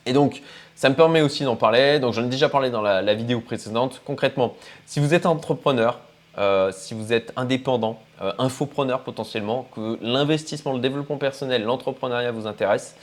Et 0.05 0.13
donc, 0.13 0.43
ça 0.75 0.89
me 0.89 0.95
permet 0.95 1.21
aussi 1.21 1.43
d'en 1.43 1.55
parler. 1.55 1.99
Donc, 1.99 2.13
j'en 2.13 2.23
ai 2.23 2.29
déjà 2.29 2.49
parlé 2.49 2.69
dans 2.69 2.83
la, 2.83 3.13
vidéo 3.15 3.39
précédente. 3.39 4.01
Concrètement, 4.05 4.55
si 4.85 4.99
vous 4.99 5.15
êtes 5.15 5.25
entrepreneur, 5.25 5.99
euh, 6.37 6.71
si 6.71 6.93
vous 6.93 7.13
êtes 7.13 7.33
indépendant, 7.35 7.99
euh, 8.21 8.33
infopreneur 8.37 9.01
potentiellement, 9.01 9.67
que 9.75 9.97
l'investissement, 10.01 10.73
le 10.73 10.79
développement 10.79 11.17
personnel, 11.17 11.63
l'entrepreneuriat 11.63 12.31
vous 12.31 12.47
intéresse, 12.47 12.95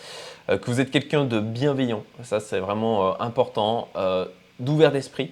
que 0.48 0.66
vous 0.66 0.80
êtes 0.80 0.90
quelqu'un 0.90 1.24
de 1.24 1.38
bienveillant, 1.38 2.02
ça 2.24 2.40
c'est 2.40 2.58
vraiment 2.58 3.20
important, 3.20 3.88
d'ouvert 4.58 4.90
d'esprit, 4.90 5.30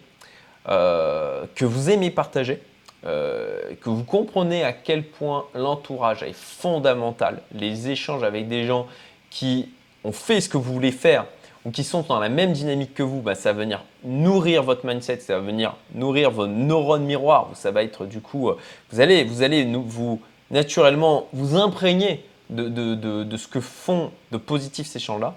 que 0.67 1.65
vous 1.65 1.91
aimez 1.91 2.13
partager, 2.13 2.63
euh, 3.07 3.75
que 3.81 3.89
vous 3.89 4.05
comprenez 4.05 4.63
à 4.63 4.75
quel 4.75 5.05
point 5.05 5.47
l'entourage 5.55 6.23
est 6.23 6.35
fondamental, 6.35 7.41
les 7.55 7.89
échanges 7.89 8.23
avec 8.23 8.47
des 8.47 8.67
gens 8.67 8.87
qui 9.31 9.71
ont 10.05 10.13
fait 10.13 10.43
ce 10.43 10.51
que 10.51 10.59
vous 10.59 10.71
voulez 10.71 10.93
faire 10.93 11.25
qui 11.73 11.85
sont 11.85 12.03
dans 12.03 12.19
la 12.19 12.29
même 12.29 12.53
dynamique 12.53 12.95
que 12.95 13.03
vous, 13.03 13.21
bah, 13.21 13.35
ça 13.35 13.53
va 13.53 13.61
venir 13.61 13.85
nourrir 14.05 14.63
votre 14.63 14.87
mindset, 14.87 15.21
ça 15.21 15.35
va 15.35 15.41
venir 15.41 15.77
nourrir 15.95 16.31
vos 16.31 16.47
neurones 16.47 17.05
miroirs. 17.05 17.51
Ça 17.55 17.71
va 17.71 17.83
être 17.83 18.07
du 18.07 18.21
coup, 18.21 18.49
euh, 18.49 18.57
vous 18.91 19.01
allez, 19.01 19.25
vous 19.25 19.43
allez 19.43 19.65
vous, 19.65 20.21
naturellement 20.51 21.29
vous 21.33 21.57
imprégner 21.57 22.25
de, 22.49 22.69
de, 22.69 22.95
de, 23.25 23.37
ce 23.37 23.47
que 23.47 23.61
font 23.61 24.11
de 24.33 24.39
positif 24.39 24.87
ces 24.87 24.99
champs-là. 24.99 25.35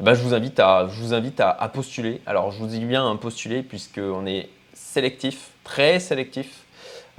Bah, 0.00 0.14
je 0.14 0.22
vous 0.22 0.34
invite, 0.34 0.58
à, 0.58 0.88
je 0.90 1.00
vous 1.00 1.12
invite 1.12 1.40
à, 1.40 1.70
postuler. 1.72 2.20
Alors 2.26 2.50
je 2.50 2.58
vous 2.58 2.66
dis 2.66 2.80
bien 2.80 3.06
un 3.06 3.16
postuler 3.16 3.62
puisqu'on 3.62 4.26
est 4.26 4.48
sélectif, 4.72 5.50
très 5.64 6.00
sélectif 6.00 6.66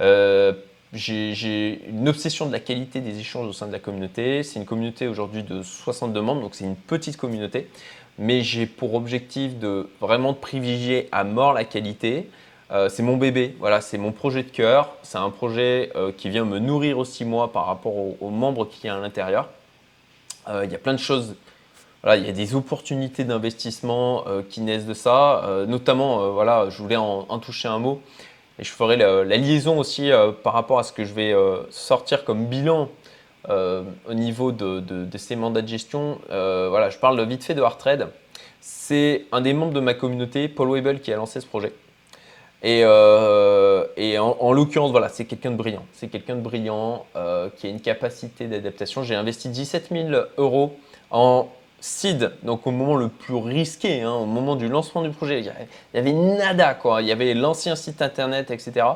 euh, 0.00 0.52
j'ai 0.92 1.82
une 1.88 2.08
obsession 2.08 2.46
de 2.46 2.52
la 2.52 2.60
qualité 2.60 3.00
des 3.00 3.18
échanges 3.18 3.46
au 3.46 3.52
sein 3.52 3.66
de 3.66 3.72
la 3.72 3.78
communauté. 3.78 4.42
C'est 4.42 4.58
une 4.58 4.64
communauté 4.64 5.06
aujourd'hui 5.06 5.42
de 5.42 5.62
62 5.62 6.20
membres, 6.20 6.40
donc 6.40 6.54
c'est 6.54 6.64
une 6.64 6.76
petite 6.76 7.16
communauté. 7.16 7.68
Mais 8.18 8.42
j'ai 8.42 8.66
pour 8.66 8.94
objectif 8.94 9.58
de 9.58 9.88
vraiment 10.00 10.32
de 10.32 10.38
privilégier 10.38 11.08
à 11.12 11.24
mort 11.24 11.52
la 11.52 11.64
qualité. 11.64 12.28
Euh, 12.70 12.90
c'est 12.90 13.02
mon 13.02 13.16
bébé, 13.16 13.56
voilà, 13.58 13.80
c'est 13.80 13.96
mon 13.96 14.12
projet 14.12 14.42
de 14.42 14.50
cœur. 14.50 14.96
C'est 15.02 15.18
un 15.18 15.30
projet 15.30 15.90
euh, 15.96 16.12
qui 16.14 16.28
vient 16.28 16.44
me 16.44 16.58
nourrir 16.58 16.98
aussi 16.98 17.24
moi 17.24 17.50
par 17.52 17.66
rapport 17.66 17.94
aux, 17.96 18.30
membres 18.30 18.66
qu'il 18.66 18.86
y 18.86 18.88
a 18.88 18.94
à 18.94 18.98
l'intérieur. 18.98 19.48
Euh, 20.48 20.64
il 20.64 20.72
y 20.72 20.74
a 20.74 20.78
plein 20.78 20.92
de 20.92 20.98
choses 20.98 21.34
voilà, 22.02 22.16
il 22.16 22.26
y 22.26 22.28
a 22.28 22.32
des 22.32 22.54
opportunités 22.54 23.24
d'investissement 23.24 24.24
qui 24.48 24.60
naissent 24.60 24.86
de 24.86 24.94
ça. 24.94 25.42
notamment, 25.66 26.30
voilà, 26.30 26.70
je 26.70 26.80
voulais 26.80 26.94
en, 26.96 27.38
toucher 27.40 27.66
un 27.66 27.80
mot. 27.80 28.00
Et 28.60 28.64
je 28.64 28.70
ferai 28.70 28.96
la, 28.96 29.24
liaison 29.24 29.80
aussi 29.80 30.12
par 30.44 30.52
rapport 30.52 30.78
à 30.78 30.84
ce 30.84 30.92
que 30.92 31.04
je 31.04 31.12
vais 31.12 31.34
sortir 31.70 32.24
comme 32.24 32.46
bilan 32.46 32.88
au 33.48 34.14
niveau 34.14 34.52
de, 34.52 35.06
ces 35.16 35.36
mandats 35.36 35.62
de 35.62 35.68
gestion. 35.68 36.18
voilà, 36.28 36.90
je 36.90 36.98
parle 36.98 37.20
vite 37.26 37.44
fait 37.44 37.54
de 37.54 37.62
Trade. 37.78 38.08
C'est 38.60 39.26
un 39.32 39.40
des 39.40 39.52
membres 39.52 39.72
de 39.72 39.80
ma 39.80 39.94
communauté, 39.94 40.48
Paul 40.48 40.70
Weibel, 40.70 41.00
qui 41.00 41.12
a 41.12 41.16
lancé 41.16 41.40
ce 41.40 41.46
projet. 41.46 41.72
Et, 42.62 42.82
euh, 42.84 43.86
en, 44.18 44.52
l'occurrence, 44.52 44.90
voilà, 44.90 45.08
c'est 45.08 45.24
quelqu'un 45.24 45.52
de 45.52 45.56
brillant. 45.56 45.84
C'est 45.92 46.08
quelqu'un 46.08 46.34
de 46.34 46.40
brillant 46.40 47.06
euh, 47.14 47.48
qui 47.56 47.66
a 47.66 47.70
une 47.70 47.80
capacité 47.80 48.46
d'adaptation. 48.46 49.04
J'ai 49.04 49.14
investi 49.14 49.48
17 49.48 49.88
000 49.92 50.08
euros 50.38 50.76
en 51.10 51.48
seed, 51.80 52.32
donc 52.42 52.66
au 52.66 52.72
moment 52.72 52.96
le 52.96 53.08
plus 53.08 53.36
risqué, 53.36 54.02
hein, 54.02 54.12
au 54.12 54.26
moment 54.26 54.56
du 54.56 54.68
lancement 54.68 55.02
du 55.02 55.10
projet. 55.10 55.38
Il 55.38 55.52
y 55.94 55.98
avait, 55.98 56.12
nada, 56.12 56.74
quoi. 56.74 57.00
Il 57.02 57.06
y 57.06 57.12
avait 57.12 57.34
l'ancien 57.34 57.76
site 57.76 58.02
internet, 58.02 58.50
etc. 58.50 58.86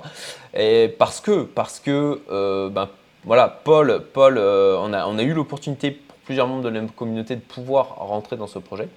Et 0.54 0.88
parce 0.98 1.20
que, 1.20 1.44
parce 1.44 1.78
que, 1.78 2.20
euh, 2.32 2.68
ben, 2.68 2.88
voilà, 3.24 3.48
Paul, 3.48 4.02
Paul 4.12 4.38
on, 4.38 4.92
a, 4.92 5.06
on 5.06 5.18
a 5.18 5.22
eu 5.22 5.32
l'opportunité 5.32 5.90
pour 5.90 6.16
plusieurs 6.18 6.48
membres 6.48 6.62
de 6.62 6.68
la 6.68 6.80
communauté 6.96 7.36
de 7.36 7.40
pouvoir 7.40 7.96
rentrer 7.96 8.36
dans 8.36 8.46
ce 8.46 8.58
projet. 8.58 8.88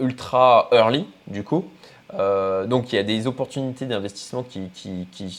ultra 0.00 0.68
early, 0.72 1.06
du 1.26 1.44
coup. 1.44 1.64
Euh, 2.14 2.66
donc 2.66 2.92
il 2.92 2.96
y 2.96 2.98
a 2.98 3.02
des 3.02 3.26
opportunités 3.26 3.84
d'investissement 3.84 4.44
qui, 4.44 4.70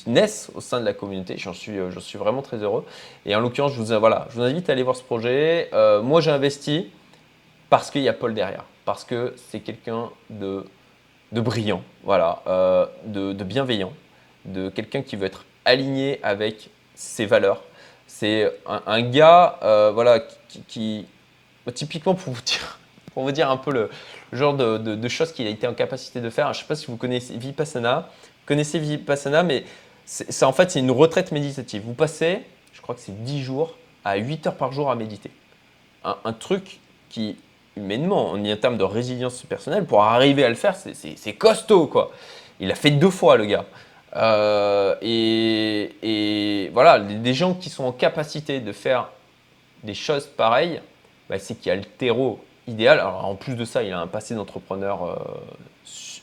naissent 0.05 0.51
au 0.53 0.61
sein 0.61 0.79
de 0.79 0.85
la 0.85 0.93
communauté. 0.93 1.37
J'en 1.37 1.53
suis, 1.53 1.77
euh, 1.77 1.89
vraiment 2.15 2.41
très 2.41 2.57
heureux. 2.57 2.85
Et 3.25 3.35
en 3.35 3.39
l'occurrence, 3.39 3.73
je 3.73 3.81
vous, 3.81 3.93
invite 3.93 4.69
à 4.69 4.73
aller 4.73 4.83
voir 4.83 4.95
ce 4.95 5.03
projet. 5.03 5.69
Euh, 5.73 6.01
moi, 6.01 6.21
j'ai 6.21 6.31
investi 6.31 6.89
parce 7.69 7.91
qu'il 7.91 8.01
y 8.01 8.09
a 8.09 8.13
Paul 8.13 8.33
derrière, 8.33 8.65
parce 8.85 9.03
que 9.03 9.33
c'est 9.49 9.59
quelqu'un 9.59 10.09
de, 10.29 10.65
de 11.31 11.41
brillant, 11.41 11.81
voilà, 12.03 12.41
de, 13.05 13.43
bienveillant, 13.43 13.91
de 14.45 14.69
quelqu'un 14.69 15.01
qui 15.01 15.17
veut 15.17 15.25
être 15.25 15.43
aligné 15.65 16.21
avec 16.23 16.69
ses 16.95 17.25
valeurs. 17.25 17.61
C'est 18.07 18.51
un, 18.65 19.01
gars, 19.01 19.59
voilà, 19.93 20.21
qui, 20.67 21.05
typiquement 21.73 22.15
pour 22.15 22.33
vous 22.33 22.41
dire, 22.41 22.79
pour 23.13 23.23
vous 23.23 23.31
dire 23.31 23.51
un 23.51 23.57
peu 23.57 23.71
le, 23.71 23.89
genre 24.33 24.53
de, 24.55 25.07
choses 25.07 25.31
qu'il 25.31 25.47
a 25.47 25.49
été 25.49 25.67
en 25.67 25.73
capacité 25.73 26.21
de 26.21 26.29
faire. 26.29 26.53
Je 26.53 26.59
ne 26.59 26.63
sais 26.63 26.67
pas 26.67 26.75
si 26.75 26.87
vous 26.87 26.97
connaissez 26.97 27.37
Vipassana, 27.37 28.09
connaissez 28.45 28.79
Vipassana, 28.79 29.43
mais 29.43 29.63
c'est 30.05 30.45
en 30.45 30.53
fait 30.53 30.71
c'est 30.71 30.79
une 30.79 30.91
retraite 30.91 31.31
méditative. 31.31 31.83
Vous 31.85 31.93
passez, 31.93 32.41
je 32.73 32.81
crois 32.81 32.95
que 32.95 33.01
c'est 33.01 33.23
10 33.23 33.43
jours 33.43 33.77
à 34.05 34.15
8 34.15 34.47
heures 34.47 34.55
par 34.55 34.71
jour 34.71 34.89
à 34.89 34.95
méditer. 34.95 35.31
Un, 36.03 36.31
truc 36.31 36.79
qui, 37.09 37.35
humainement, 37.75 38.31
en 38.31 38.55
termes 38.55 38.77
de 38.77 38.83
résilience 38.85 39.43
personnelle, 39.43 39.83
pour 39.83 40.03
arriver 40.03 40.45
à 40.45 40.49
le 40.49 40.55
faire, 40.55 40.75
c'est 40.75 41.33
costaud 41.33 41.87
quoi. 41.87 42.11
Il 42.59 42.71
a 42.71 42.75
fait 42.75 42.91
deux 42.91 43.09
fois 43.09 43.35
le 43.35 43.45
gars. 43.45 43.65
Euh, 44.15 44.95
et, 45.01 46.69
voilà, 46.73 46.99
des 46.99 47.33
gens 47.33 47.53
qui 47.53 47.69
sont 47.69 47.83
en 47.83 47.91
capacité 47.91 48.59
de 48.59 48.71
faire 48.71 49.09
des 49.83 49.93
choses 49.93 50.27
pareilles, 50.27 50.81
bah, 51.29 51.39
c'est 51.39 51.55
qu'il 51.55 51.67
y 51.67 51.71
a 51.71 51.75
le 51.75 51.83
terreau 51.83 52.39
idéal. 52.67 52.99
Alors, 52.99 53.25
en 53.25 53.35
plus 53.35 53.55
de 53.55 53.65
ça, 53.65 53.83
il 53.83 53.91
a 53.91 53.99
un 53.99 54.07
passé 54.07 54.35
d'entrepreneur 54.35 55.03
euh, 55.05 55.15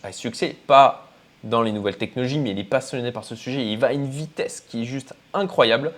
à 0.03 0.13
succès, 0.13 0.57
pas 0.67 1.07
dans 1.43 1.63
les 1.63 1.73
nouvelles 1.73 1.97
technologies, 1.97 2.39
mais 2.39 2.51
il 2.51 2.59
est 2.59 2.65
passionné 2.65 3.13
par 3.13 3.25
ce 3.25 3.37
sujet. 3.37 3.67
Il 3.67 3.79
va 3.79 3.89
à 3.89 3.93
une 3.93 4.09
vitesse 4.09 4.61
qui 4.67 4.83
est 4.83 4.87
juste 4.87 5.15
incroyable. 5.35 5.93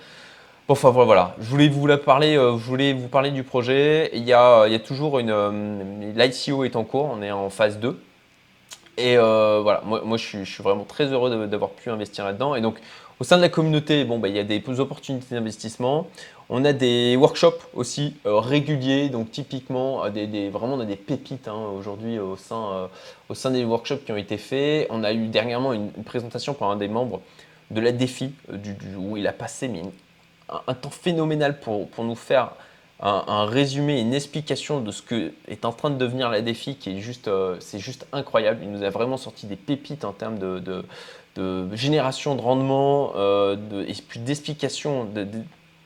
Bon, 0.66 0.73
enfin 0.73 0.90
voilà, 0.90 1.37
je 1.38 1.49
voulais 1.49 1.69
vous 1.69 1.87
parler, 1.99 2.37
euh, 2.37 2.59
je 2.59 2.64
voulais 2.64 2.93
vous 2.93 3.07
parler 3.07 3.31
du 3.31 3.45
projet. 3.45 4.11
Il 4.14 4.25
y 4.25 4.33
a, 4.33 4.66
il 4.66 4.73
y 4.73 4.75
a 4.75 4.81
toujours 4.81 5.21
une, 5.21 6.12
l'ICO 6.16 6.64
est 6.64 6.75
en 6.75 6.83
cours, 6.83 7.09
on 7.12 7.23
est 7.23 7.31
en 7.31 7.50
phase 7.50 7.78
2. 7.78 8.00
Et 8.99 9.17
voilà, 9.17 9.83
moi, 9.85 10.17
je, 10.17 10.45
suis, 10.45 10.62
vraiment 10.62 10.85
très 10.85 11.07
heureux 11.07 11.47
d'avoir 11.47 11.71
pu 11.71 11.91
investir 11.91 12.25
là-dedans. 12.25 12.55
Et 12.55 12.61
donc, 12.61 12.81
au 13.19 13.25
sein 13.25 13.37
de 13.37 13.43
la 13.43 13.49
communauté, 13.49 14.05
bon, 14.05 14.19
bah, 14.19 14.29
il 14.29 14.37
y 14.37 14.38
a 14.38 14.45
des 14.45 14.62
opportunités 14.79 15.35
d'investissement. 15.35 16.07
On 16.49 16.65
a 16.65 16.73
des 16.73 17.17
workshops 17.17 17.67
aussi 17.75 18.15
euh, 18.25 18.38
réguliers, 18.38 19.09
donc 19.09 19.33
typiquement 19.33 20.05
euh, 20.05 20.50
vraiment 20.50 20.75
on 20.75 20.81
a 20.81 20.85
des 20.85 20.97
pépites 20.97 21.49
hein, 21.49 21.73
aujourd'hui 21.76 22.21
au, 22.21 22.37
sein, 22.37 22.73
euh, 22.73 22.87
au 23.29 23.35
sein 23.35 23.50
des 23.50 23.65
workshops 23.65 24.05
qui 24.05 24.12
ont 24.12 24.17
été 24.17 24.37
faits. 24.37 24.87
On 24.91 25.03
a 25.03 25.12
eu 25.12 25.26
dernièrement 25.26 25.73
une, 25.73 25.91
présentation 26.05 26.55
par 26.55 26.71
un 26.71 26.76
des 26.76 26.87
membres 26.87 27.21
de 27.73 27.81
la 27.81 27.91
défi 27.91 28.33
du, 28.53 28.76
où 28.97 29.17
il 29.17 29.26
a 29.26 29.33
passé 29.33 29.69
un, 30.49 30.75
temps 30.75 30.91
phénoménal 30.91 31.59
pour 31.59 31.88
nous 31.99 32.15
faire 32.15 32.53
un, 33.00 33.45
résumé, 33.45 34.00
une 34.00 34.15
explication 34.15 34.81
de 34.81 34.91
ce 34.91 35.03
que 35.03 35.33
est 35.49 35.65
en 35.65 35.73
train 35.73 35.91
de 35.91 35.99
devenir 35.99 36.31
la 36.31 36.41
défi 36.41 36.76
qui 36.76 36.97
est 36.97 37.00
juste, 37.00 37.31
c'est 37.61 37.79
juste 37.79 38.07
incroyable. 38.12 38.61
Il 38.62 38.71
nous 38.71 38.83
a 38.83 38.91
vraiment 38.91 39.19
sorti 39.19 39.47
des 39.47 39.57
pépites 39.57 40.05
en 40.05 40.12
termes 40.12 40.38
de, 40.38 40.85
génération 41.75 42.35
de 42.35 42.41
rendement 42.41 43.12
de, 43.12 43.85
et 43.87 43.95
puis 44.09 44.21
d'explication 44.21 45.05
de, 45.05 45.26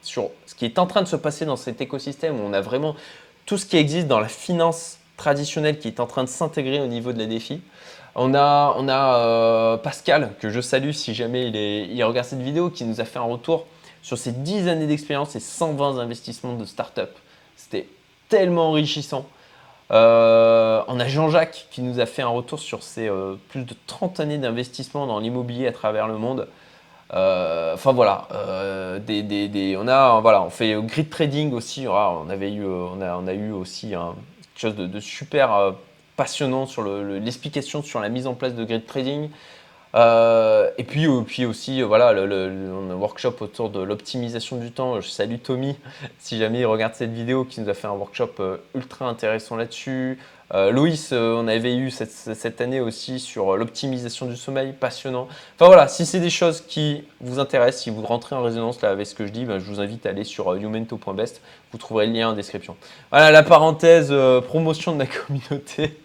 sur 0.02 0.30
ce 0.46 0.54
qui 0.54 0.64
est 0.64 0.78
en 0.78 0.86
train 0.86 1.02
de 1.02 1.08
se 1.08 1.16
passer 1.16 1.44
dans 1.44 1.56
cet 1.56 1.80
écosystème 1.80 2.40
où 2.40 2.44
on 2.44 2.52
a 2.52 2.60
vraiment 2.60 2.94
tout 3.46 3.58
ce 3.58 3.66
qui 3.66 3.76
existe 3.76 4.06
dans 4.06 4.20
la 4.20 4.28
finance 4.28 4.98
traditionnelle 5.16 5.78
qui 5.78 5.88
est 5.88 6.00
en 6.00 6.06
train 6.06 6.24
de 6.24 6.28
s'intégrer 6.28 6.80
au 6.80 6.86
niveau 6.86 7.12
de 7.12 7.18
la 7.18 7.26
défi. 7.26 7.60
On 8.14 8.34
a, 8.34 8.74
on 8.76 8.88
a 8.88 9.18
euh, 9.18 9.76
Pascal, 9.76 10.32
que 10.40 10.50
je 10.50 10.60
salue 10.60 10.90
si 10.90 11.14
jamais 11.14 11.48
il, 11.48 12.04
regarde 12.04 12.26
cette 12.26 12.40
vidéo, 12.40 12.70
qui 12.70 12.84
nous 12.84 13.00
a 13.00 13.04
fait 13.04 13.18
un 13.18 13.22
retour 13.22 13.66
sur 14.02 14.18
ses 14.18 14.32
10 14.32 14.68
années 14.68 14.86
d'expérience 14.86 15.36
et 15.36 15.40
120 15.40 15.98
investissements 15.98 16.54
de 16.54 16.64
start-up. 16.64 17.16
C'était 17.56 17.86
tellement 18.28 18.70
enrichissant. 18.70 19.26
Euh, 19.90 20.82
on 20.86 21.00
a 21.00 21.08
Jean-Jacques 21.08 21.66
qui 21.70 21.82
nous 21.82 21.98
a 21.98 22.06
fait 22.06 22.22
un 22.22 22.28
retour 22.28 22.60
sur 22.60 22.82
ses 22.82 23.08
euh, 23.08 23.34
plus 23.48 23.64
de 23.64 23.74
30 23.86 24.20
années 24.20 24.38
d'investissement 24.38 25.06
dans 25.06 25.18
l'immobilier 25.18 25.66
à 25.66 25.72
travers 25.72 26.06
le 26.06 26.16
monde. 26.16 26.46
Euh, 27.12 27.74
enfin 27.74 27.92
voilà, 27.92 28.28
euh, 28.32 29.00
on 29.78 29.88
a 29.88 30.50
fait 30.50 30.76
grid 30.82 31.10
trading 31.10 31.52
aussi. 31.52 31.82
eu, 31.82 31.88
on 31.88 33.26
a, 33.26 33.34
eu 33.34 33.50
aussi 33.50 33.90
quelque 33.90 33.98
chose 34.56 34.76
de, 34.76 35.00
super 35.00 35.52
euh, 35.52 35.72
passionnant 36.16 36.66
sur 36.66 36.84
l'explication 36.84 37.82
sur 37.82 38.00
la 38.00 38.08
mise 38.08 38.26
en 38.26 38.34
place 38.34 38.54
de 38.54 38.64
grid 38.64 38.86
trading. 38.86 39.30
Et 39.94 40.84
puis, 40.84 41.06
puis 41.26 41.46
aussi, 41.46 41.82
voilà, 41.82 42.12
le, 42.12 42.94
workshop 42.94 43.36
autour 43.40 43.70
de 43.70 43.80
l'optimisation 43.80 44.56
du 44.56 44.70
temps. 44.70 45.00
Je 45.00 45.08
salue 45.08 45.36
Tommy, 45.42 45.76
si 46.18 46.38
jamais 46.38 46.60
il 46.60 46.66
regarde 46.66 46.94
cette 46.94 47.12
vidéo, 47.12 47.44
qui 47.44 47.60
nous 47.60 47.68
a 47.68 47.74
fait 47.74 47.86
un 47.86 47.92
workshop 47.92 48.32
ultra 48.74 49.06
intéressant 49.08 49.56
là-dessus. 49.56 50.18
Euh, 50.52 50.72
Loïs, 50.72 51.10
euh, 51.12 51.36
on 51.36 51.46
avait 51.46 51.76
eu 51.76 51.90
cette, 51.90 52.60
année 52.60 52.80
aussi 52.80 53.20
sur 53.20 53.56
l'optimisation 53.56 54.26
du 54.26 54.36
sommeil, 54.36 54.72
passionnant. 54.72 55.28
Enfin 55.54 55.66
voilà, 55.66 55.86
si 55.86 56.04
c'est 56.04 56.18
des 56.18 56.30
choses 56.30 56.60
qui 56.60 57.04
vous 57.20 57.38
intéressent, 57.38 57.84
si 57.84 57.90
vous 57.90 58.02
rentrez 58.02 58.34
en 58.34 58.42
résonance 58.42 58.82
là 58.82 58.90
avec 58.90 59.06
ce 59.06 59.14
que 59.14 59.26
je 59.26 59.32
dis, 59.32 59.44
ben, 59.44 59.60
je 59.60 59.64
vous 59.64 59.80
invite 59.80 60.06
à 60.06 60.08
aller 60.08 60.24
sur 60.24 60.56
youmento.best. 60.56 61.36
Euh, 61.36 61.48
vous 61.70 61.78
trouverez 61.78 62.06
le 62.06 62.14
lien 62.14 62.30
en 62.30 62.32
description. 62.32 62.76
Voilà 63.10 63.30
la 63.30 63.44
parenthèse 63.44 64.12
promotion 64.46 64.94
de 64.94 64.98
la 64.98 65.06
communauté. 65.26 65.96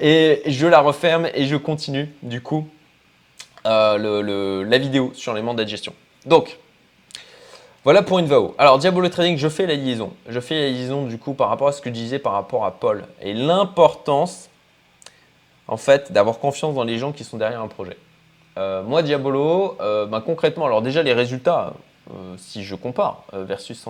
Et 0.00 0.42
je 0.46 0.66
la 0.66 0.80
referme 0.80 1.28
et 1.34 1.46
je 1.46 1.56
continue 1.56 2.12
du 2.22 2.40
coup 2.40 2.66
la 3.64 4.78
vidéo 4.78 5.12
sur 5.14 5.34
les 5.34 5.42
mandats 5.42 5.64
de 5.64 5.68
gestion. 5.68 5.92
Donc, 6.24 6.58
voilà 7.84 8.02
pour 8.02 8.18
une 8.18 8.26
VAO. 8.26 8.54
Alors, 8.58 8.78
Diabolo 8.78 9.08
Trading, 9.08 9.36
je 9.36 9.48
fais 9.48 9.66
la 9.66 9.74
liaison. 9.74 10.12
Je 10.28 10.40
fais 10.40 10.54
la 10.54 10.70
liaison 10.70 11.06
du 11.06 11.18
coup 11.18 11.34
par 11.34 11.48
rapport 11.48 11.68
à 11.68 11.72
ce 11.72 11.80
que 11.80 11.90
je 11.90 11.94
disais 11.94 12.18
par 12.18 12.32
rapport 12.32 12.64
à 12.64 12.72
Paul 12.72 13.04
et 13.20 13.34
l'importance 13.34 14.48
en 15.68 15.76
fait 15.76 16.10
d'avoir 16.12 16.38
confiance 16.38 16.74
dans 16.74 16.84
les 16.84 16.98
gens 16.98 17.12
qui 17.12 17.24
sont 17.24 17.36
derrière 17.36 17.60
un 17.60 17.68
projet. 17.68 17.96
Euh, 18.58 18.82
moi, 18.82 19.02
Diabolo, 19.02 19.76
euh, 19.80 20.06
ben, 20.06 20.20
concrètement, 20.20 20.66
alors 20.66 20.82
déjà 20.82 21.02
les 21.02 21.12
résultats, 21.12 21.74
euh, 22.10 22.34
si 22.36 22.64
je 22.64 22.74
compare 22.74 23.22
versus 23.32 23.86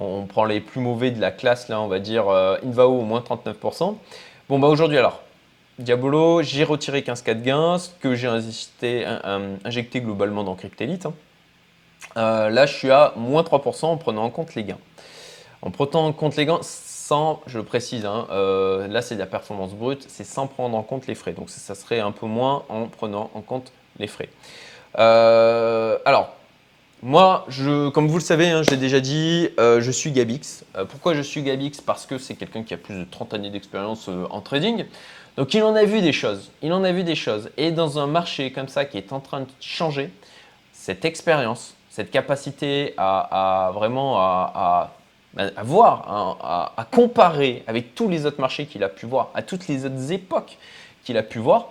on 0.00 0.26
prend 0.26 0.44
les 0.44 0.60
plus 0.60 0.80
mauvais 0.80 1.10
de 1.10 1.20
la 1.20 1.30
classe, 1.30 1.68
là, 1.68 1.80
on 1.80 1.88
va 1.88 1.98
dire 1.98 2.28
Invao 2.28 3.00
au 3.00 3.02
moins 3.02 3.20
39%. 3.20 3.96
Bon, 4.48 4.58
bah 4.58 4.68
aujourd'hui 4.68 4.98
alors, 4.98 5.20
Diabolo, 5.78 6.42
j'ai 6.42 6.64
retiré 6.64 7.02
15 7.02 7.22
cas 7.22 7.34
de 7.34 7.42
gains, 7.42 7.78
ce 7.78 7.90
que 8.00 8.14
j'ai 8.14 8.26
injecté, 8.26 10.00
globalement 10.00 10.44
dans 10.44 10.54
Cryptelite. 10.54 11.06
Hein. 11.06 11.14
Euh, 12.16 12.50
là, 12.50 12.66
je 12.66 12.74
suis 12.74 12.90
à 12.90 13.12
moins 13.16 13.42
3% 13.42 13.86
en 13.86 13.96
prenant 13.96 14.24
en 14.24 14.30
compte 14.30 14.54
les 14.54 14.64
gains. 14.64 14.78
En 15.62 15.70
prenant 15.70 16.06
en 16.06 16.12
compte 16.12 16.36
les 16.36 16.46
gains, 16.46 16.60
sans, 16.62 17.40
je 17.46 17.58
le 17.58 17.64
précise, 17.64 18.04
hein, 18.04 18.26
euh, 18.30 18.86
là 18.88 19.02
c'est 19.02 19.14
de 19.14 19.20
la 19.20 19.26
performance 19.26 19.72
brute, 19.72 20.04
c'est 20.08 20.24
sans 20.24 20.46
prendre 20.46 20.76
en 20.76 20.82
compte 20.82 21.06
les 21.06 21.14
frais. 21.14 21.32
Donc 21.32 21.48
ça 21.50 21.74
serait 21.74 22.00
un 22.00 22.12
peu 22.12 22.26
moins 22.26 22.64
en 22.68 22.86
prenant 22.86 23.30
en 23.34 23.40
compte 23.40 23.72
les 23.98 24.06
frais. 24.06 24.28
Euh, 24.98 25.98
alors, 26.04 26.34
moi, 27.02 27.44
je, 27.48 27.90
comme 27.90 28.08
vous 28.08 28.16
le 28.16 28.22
savez, 28.22 28.50
hein, 28.50 28.62
je 28.64 28.70
l'ai 28.70 28.76
déjà 28.76 28.98
dit, 28.98 29.50
euh, 29.60 29.80
je 29.80 29.90
suis 29.90 30.10
Gabix. 30.10 30.64
Euh, 30.76 30.84
pourquoi 30.84 31.14
je 31.14 31.22
suis 31.22 31.42
Gabix? 31.42 31.80
Parce 31.80 32.06
que 32.06 32.18
c'est 32.18 32.34
quelqu'un 32.34 32.64
qui 32.64 32.74
a 32.74 32.76
plus 32.76 32.94
de 32.94 33.04
30 33.04 33.34
années 33.34 33.50
d'expérience 33.50 34.08
euh, 34.08 34.26
en 34.30 34.40
trading. 34.40 34.84
Donc 35.36 35.54
il 35.54 35.62
en 35.62 35.76
a 35.76 35.84
vu 35.84 36.00
des 36.00 36.12
choses. 36.12 36.50
Il 36.60 36.72
en 36.72 36.82
a 36.82 36.90
vu 36.90 37.04
des 37.04 37.14
choses. 37.14 37.50
Et 37.56 37.70
dans 37.70 38.00
un 38.00 38.08
marché 38.08 38.50
comme 38.50 38.66
ça 38.66 38.84
qui 38.84 38.98
est 38.98 39.12
en 39.12 39.20
train 39.20 39.42
de 39.42 39.46
changer, 39.60 40.10
cette 40.72 41.04
expérience, 41.04 41.74
cette 41.88 42.10
capacité 42.10 42.94
à, 42.96 43.70
vraiment 43.74 44.18
à, 44.18 44.90
voir, 45.62 46.72
à 46.76 46.84
comparer 46.90 47.62
avec 47.68 47.94
tous 47.94 48.08
les 48.08 48.26
autres 48.26 48.40
marchés 48.40 48.66
qu'il 48.66 48.82
a 48.82 48.88
pu 48.88 49.06
voir, 49.06 49.30
à 49.34 49.42
toutes 49.42 49.68
les 49.68 49.84
autres 49.84 50.10
époques 50.10 50.56
qu'il 51.04 51.16
a 51.16 51.22
pu 51.22 51.38
voir, 51.38 51.68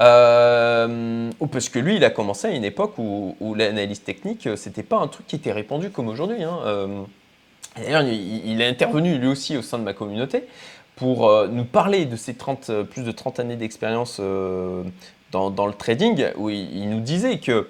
euh, 0.00 1.30
parce 1.50 1.68
que 1.68 1.78
lui, 1.78 1.96
il 1.96 2.04
a 2.04 2.10
commencé 2.10 2.46
à 2.46 2.50
une 2.50 2.64
époque 2.64 2.94
où, 2.98 3.54
l'analyse 3.54 4.02
technique, 4.02 4.46
euh, 4.46 4.56
c'était 4.56 4.82
pas 4.82 4.98
un 4.98 5.08
truc 5.08 5.26
qui 5.26 5.36
était 5.36 5.52
répandu 5.52 5.90
comme 5.90 6.08
aujourd'hui. 6.08 6.42
Hein. 6.44 6.58
Euh, 6.64 7.02
d'ailleurs, 7.76 8.02
il, 8.02 8.60
est 8.60 8.68
intervenu 8.68 9.18
lui 9.18 9.28
aussi 9.28 9.56
au 9.56 9.62
sein 9.62 9.78
de 9.78 9.84
ma 9.84 9.94
communauté 9.94 10.44
pour 10.96 11.32
nous 11.46 11.64
parler 11.64 12.06
de 12.06 12.16
ses 12.16 12.34
30, 12.34 12.82
plus 12.82 13.04
de 13.04 13.12
30 13.12 13.38
années 13.38 13.54
d'expérience 13.54 14.20
dans, 15.30 15.66
le 15.66 15.72
trading, 15.72 16.26
où 16.36 16.50
il, 16.50 16.90
nous 16.90 16.98
disait 16.98 17.38
que 17.38 17.68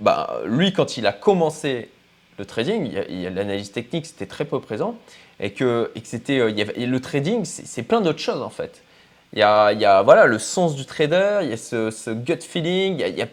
bah, 0.00 0.40
lui, 0.46 0.72
quand 0.72 0.96
il 0.96 1.06
a 1.06 1.12
commencé 1.12 1.90
le 2.38 2.46
trading, 2.46 2.90
l'analyse 3.34 3.70
technique, 3.70 4.06
c'était 4.06 4.24
très 4.24 4.46
peu 4.46 4.60
présent, 4.60 4.94
et 5.40 5.50
que, 5.50 5.92
le 5.94 6.98
trading, 6.98 7.44
c'est 7.44 7.82
plein 7.82 8.00
d'autres 8.00 8.20
choses 8.20 8.40
en 8.40 8.48
fait. 8.48 8.82
Il 9.32 9.38
y 9.38 9.42
a, 9.42 10.02
voilà, 10.02 10.26
le 10.26 10.38
sens 10.38 10.76
du 10.76 10.86
trader, 10.86 11.40
il 11.42 11.50
y 11.50 11.52
a 11.52 11.56
ce, 11.56 12.12
gut 12.12 12.38
feeling, 12.40 13.02
il 13.06 13.16
y 13.16 13.22
a, 13.22 13.26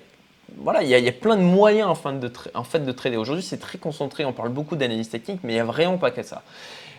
voilà, 0.58 0.84
il 0.84 0.90
y, 0.90 1.08
a, 1.08 1.12
plein 1.12 1.36
de 1.36 1.42
moyens 1.42 1.88
en 1.88 1.96
fait 1.96 2.80
de, 2.86 2.92
trader. 2.92 3.18
Aujourd'hui, 3.18 3.44
c'est 3.44 3.60
très 3.60 3.78
concentré, 3.78 4.26
on 4.26 4.34
parle 4.34 4.50
beaucoup 4.50 4.76
d'analyse 4.76 5.10
technique, 5.10 5.40
mais 5.44 5.54
il 5.54 5.56
n'y 5.56 5.62
a 5.62 5.66
vraiment 5.66 5.98
pas 5.98 6.12
que 6.12 6.24
ça. 6.24 6.44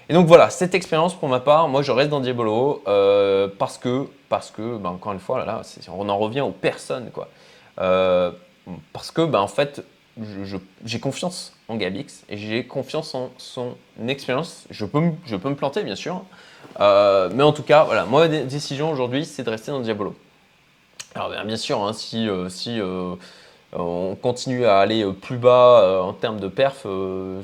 Et 0.09 0.13
donc 0.13 0.27
voilà, 0.27 0.51
cette 0.51 0.75
expérience 0.75 1.15
pour 1.15 1.29
ma 1.29 1.41
part, 1.41 1.69
moi 1.69 1.83
je 1.83 1.91
reste 1.91 2.11
dans 2.11 2.21
Diabolo 2.21 2.83
euh, 2.89 3.49
parce 3.59 3.79
que, 3.79 4.07
parce 4.29 4.51
que 4.51 4.77
ben, 4.77 4.91
encore 4.91 5.13
une 5.13 5.21
fois, 5.21 5.45
là, 5.45 5.63
on 5.89 6.09
en 6.09 6.19
revient 6.19 6.43
aux 6.43 6.51
personnes. 6.51 7.11
Quoi. 7.11 7.29
Euh, 7.81 8.31
parce 8.93 9.11
que, 9.11 9.23
ben, 9.23 9.41
en 9.41 9.49
fait, 9.49 9.83
j'ai 10.85 11.01
confiance 11.01 11.55
en 11.69 11.77
Gabix 11.77 12.25
et 12.29 12.37
j'ai 12.37 12.65
confiance 12.65 13.15
en 13.15 13.31
son 13.39 13.77
expérience. 14.07 14.67
Je 14.71 14.85
peux, 14.85 15.11
je 15.25 15.37
peux 15.37 15.49
me 15.49 15.57
planter, 15.57 15.83
bien 15.83 15.97
sûr, 15.97 16.23
euh, 16.81 17.31
mais 17.33 17.43
en 17.43 17.53
tout 17.53 17.63
cas, 17.63 17.85
voilà, 17.85 18.05
ma 18.05 18.29
décision 18.29 18.91
aujourd'hui, 18.91 19.25
c'est 19.25 19.43
de 19.43 19.51
rester 19.51 19.71
dans 19.71 19.81
Diabolo. 19.81 20.15
Alors 21.15 21.31
bien 21.45 21.57
sûr, 21.57 21.83
hein, 21.83 21.93
si, 21.93 22.29
euh, 22.29 22.49
si 22.49 22.81
euh, 22.81 23.15
on 23.73 24.17
continue 24.21 24.67
à 24.67 24.79
aller 24.79 25.05
plus 25.13 25.37
bas 25.37 26.03
en 26.03 26.13
termes 26.13 26.41
de 26.41 26.49
perf, 26.49 26.87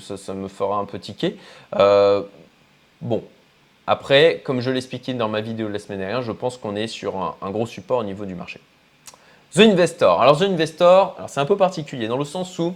ça, 0.01 0.35
me 0.35 0.49
fera 0.49 0.79
un 0.79 0.85
peu 0.85 0.99
tiquer. 0.99 1.37
bon, 1.73 3.23
après, 3.87 4.41
comme 4.45 4.61
je 4.61 4.71
l'expliquais 4.71 5.15
dans 5.15 5.29
ma 5.29 5.41
vidéo 5.41 5.69
de 5.69 5.73
la 5.73 5.79
semaine 5.79 5.99
dernière, 5.99 6.23
je 6.23 6.33
pense 6.33 6.57
qu'on 6.57 6.77
est 6.77 6.87
sur 6.87 7.17
un, 7.17 7.51
gros 7.51 7.67
support 7.67 7.99
au 7.99 8.05
niveau 8.05 8.25
du 8.25 8.35
marché. 8.35 8.61
The 9.55 9.61
Investor. 9.61 10.23
Alors 10.23 10.39
The 10.39 10.43
Investor, 10.43 11.17
c'est 11.27 11.41
un 11.41 11.47
peu 11.47 11.57
particulier 11.57 12.07
dans 12.07 12.17
le 12.17 12.25
sens 12.25 12.57
où 12.61 12.75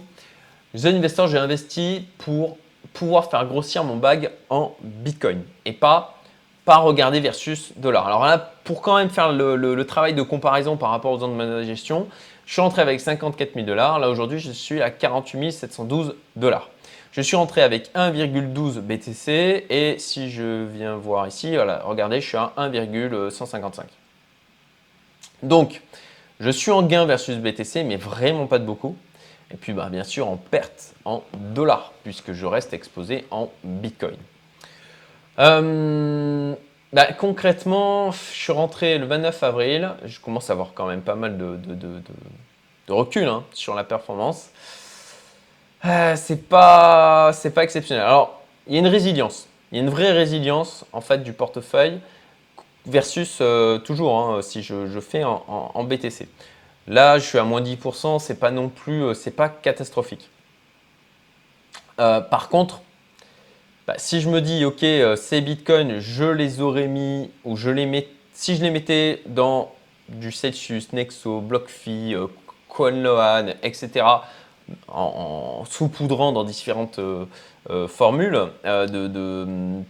The 0.75 0.87
Investor, 0.87 1.27
j'ai 1.27 1.37
investi 1.37 2.05
pour 2.17 2.57
pouvoir 2.93 3.29
faire 3.29 3.45
grossir 3.45 3.83
mon 3.83 3.95
bag 3.95 4.31
en 4.49 4.75
Bitcoin 4.81 5.43
et 5.63 5.71
pas 5.71 6.15
pas 6.65 6.77
regarder 6.77 7.19
versus 7.19 7.71
dollar. 7.77 8.07
Alors 8.07 8.25
là, 8.25 8.53
pour 8.63 8.81
quand 8.81 8.97
même 8.97 9.09
faire 9.09 9.31
le, 9.31 9.83
travail 9.85 10.13
de 10.13 10.23
comparaison 10.23 10.77
par 10.77 10.89
rapport 10.89 11.11
aux 11.11 11.19
zones 11.19 11.37
de 11.37 11.45
ma 11.45 11.63
gestion, 11.63 12.07
je 12.45 12.53
suis 12.53 12.61
rentré 12.61 12.81
avec 12.81 12.99
54 12.99 13.53
000 13.53 13.65
dollars. 13.65 13.99
Là 13.99 14.09
aujourd'hui, 14.09 14.39
je 14.39 14.51
suis 14.51 14.81
à 14.81 14.89
48 14.89 15.51
712 15.51 16.15
dollars. 16.35 16.69
Je 17.11 17.21
suis 17.21 17.37
rentré 17.37 17.61
avec 17.61 17.93
1,12 17.93 18.79
BTC 18.81 19.67
et 19.69 19.95
si 19.99 20.29
je 20.29 20.65
viens 20.65 20.95
voir 20.95 21.27
ici, 21.27 21.55
voilà, 21.55 21.81
regardez, 21.85 22.19
je 22.19 22.27
suis 22.27 22.37
à 22.37 22.51
1,155. 22.57 23.85
Donc, 25.41 25.81
je 26.39 26.49
suis 26.49 26.71
en 26.71 26.83
gain 26.83 27.05
versus 27.05 27.37
BTC, 27.37 27.83
mais 27.85 27.95
vraiment 27.95 28.47
pas 28.47 28.59
de 28.59 28.65
beaucoup. 28.65 28.97
Et 29.51 29.55
puis, 29.55 29.71
bah, 29.71 29.87
bien 29.89 30.03
sûr, 30.03 30.27
en 30.27 30.35
perte 30.35 30.93
en 31.05 31.23
dollars, 31.33 31.93
puisque 32.03 32.33
je 32.33 32.45
reste 32.45 32.73
exposé 32.73 33.25
en 33.31 33.49
Bitcoin. 33.63 34.17
Euh, 35.39 36.55
bah, 36.93 37.07
concrètement, 37.13 38.11
je 38.11 38.17
suis 38.17 38.51
rentré 38.51 38.97
le 38.97 39.05
29 39.05 39.43
avril. 39.43 39.91
Je 40.05 40.19
commence 40.19 40.49
à 40.49 40.53
avoir 40.53 40.73
quand 40.73 40.87
même 40.87 41.01
pas 41.01 41.15
mal 41.15 41.37
de, 41.37 41.59
recul 42.87 43.27
hein, 43.27 43.43
sur 43.53 43.75
la 43.75 43.83
performance. 43.83 44.49
Euh, 45.83 46.15
c'est 46.15 46.47
pas, 46.47 47.31
exceptionnel. 47.57 48.03
Alors, 48.03 48.41
il 48.67 48.73
y 48.73 48.77
a 48.77 48.79
une 48.79 48.87
résilience. 48.87 49.47
Il 49.71 49.77
y 49.77 49.81
a 49.81 49.83
une 49.83 49.89
vraie 49.89 50.11
résilience 50.11 50.85
en 50.93 51.01
fait 51.01 51.23
du 51.23 51.33
portefeuille 51.33 51.99
versus 52.85 53.39
euh, 53.41 53.79
toujours 53.79 54.17
hein, 54.17 54.41
si 54.41 54.63
je, 54.63 54.99
fais 54.99 55.23
en, 55.23 55.83
BTC. 55.83 56.27
Là, 56.87 57.17
je 57.17 57.25
suis 57.25 57.39
à 57.39 57.43
moins 57.43 57.61
10%, 57.61 58.19
c'est 58.19 58.39
pas 58.39 58.51
non 58.51 58.69
plus, 58.69 59.03
pas 59.35 59.49
catastrophique. 59.49 60.29
par 61.97 62.49
contre, 62.49 62.81
bah, 63.87 63.93
si 63.97 64.19
je 64.19 64.29
me 64.29 64.41
dis, 64.41 64.65
OK, 64.65 64.81
euh, 64.83 65.15
ces 65.15 65.41
bitcoins, 65.41 65.99
je 65.99 66.25
les 66.25 66.59
aurais 66.59 66.87
mis, 66.87 67.29
ou 67.43 67.55
je 67.55 67.69
les 67.69 67.85
mets, 67.85 68.07
si 68.33 68.55
je 68.55 68.63
les 68.63 68.71
mettais 68.71 69.21
dans 69.27 69.71
du 70.09 70.31
Celsius, 70.31 70.91
Nexo, 70.91 71.39
BlockFi, 71.39 72.15
euh, 72.15 72.25
CoinLoan, 72.67 73.53
etc., 73.61 74.05
en, 74.87 75.63
soupoudrant 75.69 76.31
dans 76.31 76.43
différentes 76.43 76.97
euh, 76.97 77.87
formules 77.87 78.39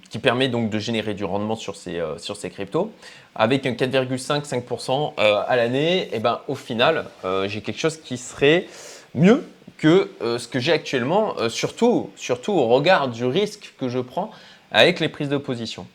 qui 0.10 0.19
permet 0.19 0.49
donc 0.49 0.69
de 0.69 0.79
générer 0.79 1.13
du 1.13 1.23
rendement 1.23 1.55
sur 1.55 1.77
ces, 1.77 2.01
sur 2.17 2.36
ces 2.36 2.49
cryptos, 2.49 2.91
avec 3.36 3.65
un 3.65 3.71
4,5-5% 3.71 5.13
à 5.17 5.55
l'année, 5.55 6.03
et 6.03 6.10
eh 6.13 6.19
ben, 6.19 6.41
au 6.49 6.55
final, 6.55 7.05
j'ai 7.47 7.62
quelque 7.62 7.79
chose 7.79 7.95
qui 7.95 8.17
serait 8.17 8.67
mieux 9.13 9.45
que 9.78 10.12
euh, 10.22 10.38
ce 10.38 10.48
que 10.48 10.60
j'ai 10.60 10.74
actuellement, 10.74 11.36
euh, 11.38 11.50
surtout, 11.50 12.12
surtout 12.16 12.54
au 12.54 12.68
regard 12.68 13.10
du 13.10 13.26
risque 13.26 13.74
que 13.80 13.90
je 13.90 14.00
prends 14.00 14.32
avec 14.72 15.00
les 15.00 15.10
prises 15.10 15.30
de 15.30 15.38
position. 15.38 15.86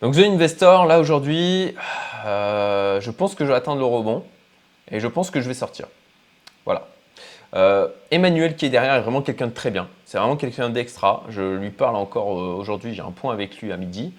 Donc 0.00 0.14
The 0.14 0.20
Investor, 0.20 0.86
là 0.86 1.00
aujourd'hui, 1.00 1.74
euh, 2.26 3.00
je 3.00 3.10
pense 3.10 3.34
que 3.34 3.44
je 3.44 3.50
vais 3.50 3.56
atteindre 3.56 3.78
le 3.78 3.84
rebond 3.84 4.24
et 4.90 5.00
je 5.00 5.08
pense 5.08 5.30
que 5.30 5.40
je 5.40 5.48
vais 5.48 5.54
sortir. 5.54 5.86
Voilà. 6.64 6.86
Emmanuel 8.10 8.56
qui 8.56 8.66
est 8.66 8.68
derrière 8.68 8.94
est 8.94 9.00
vraiment 9.00 9.22
quelqu'un 9.22 9.46
de 9.46 9.54
très 9.54 9.70
bien. 9.70 9.88
C'est 10.04 10.18
vraiment 10.18 10.36
quelqu'un 10.36 10.68
d'extra. 10.68 11.24
Je 11.30 11.56
lui 11.56 11.70
parle 11.70 11.96
encore 11.96 12.28
aujourd'hui, 12.28 12.94
j'ai 12.94 13.00
un 13.00 13.10
point 13.10 13.32
avec 13.32 13.62
lui 13.62 13.72
à 13.72 13.78
midi. 13.78 14.12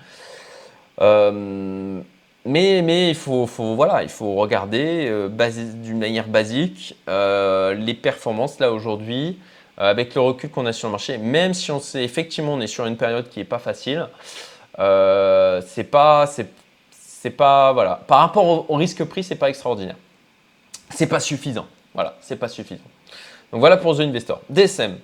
Mais, 2.50 2.82
mais 2.82 3.10
il, 3.10 3.16
faut, 3.16 3.46
voilà, 3.46 4.02
il 4.02 4.10
faut 4.10 4.34
regarder 4.34 5.06
euh, 5.08 5.30
d'une 5.30 6.00
manière 6.00 6.28
basique 6.28 6.96
euh, 7.08 7.76
les 7.76 7.94
performances 7.94 8.58
là 8.58 8.72
aujourd'hui, 8.72 9.38
euh, 9.80 9.92
avec 9.92 10.16
le 10.16 10.22
recul 10.22 10.50
qu'on 10.50 10.66
a 10.66 10.74
sur 10.74 10.88
le 10.88 10.94
marché, 10.94 11.20
même 11.20 11.54
si 11.54 11.70
on 11.72 11.80
sait 11.80 12.04
effectivement 12.04 12.56
on 12.56 12.60
est 12.60 12.66
sur 12.66 12.88
une 12.88 12.98
période 12.98 13.30
qui 13.30 13.38
n'est 13.38 13.46
pas 13.46 13.60
facile, 13.60 14.08
c'est 14.76 15.84
pas, 15.92 16.26
c'est, 16.26 17.30
pas, 17.30 17.72
voilà, 17.72 18.02
par 18.08 18.18
rapport 18.18 18.68
au, 18.68 18.76
risque 18.76 19.04
pris, 19.04 19.24
c'est 19.24 19.36
pas 19.36 19.50
extraordinaire. 19.50 19.98
C'est 20.90 21.06
pas 21.06 21.20
suffisant. 21.20 21.68
Voilà, 21.94 22.18
c'est 22.20 22.38
pas 22.38 22.48
suffisant. 22.48 22.82
Donc 23.52 23.60
voilà 23.60 23.78
pour 23.78 23.96
The 23.96 24.00
Investor. 24.00 24.42
DSM. 24.50 24.98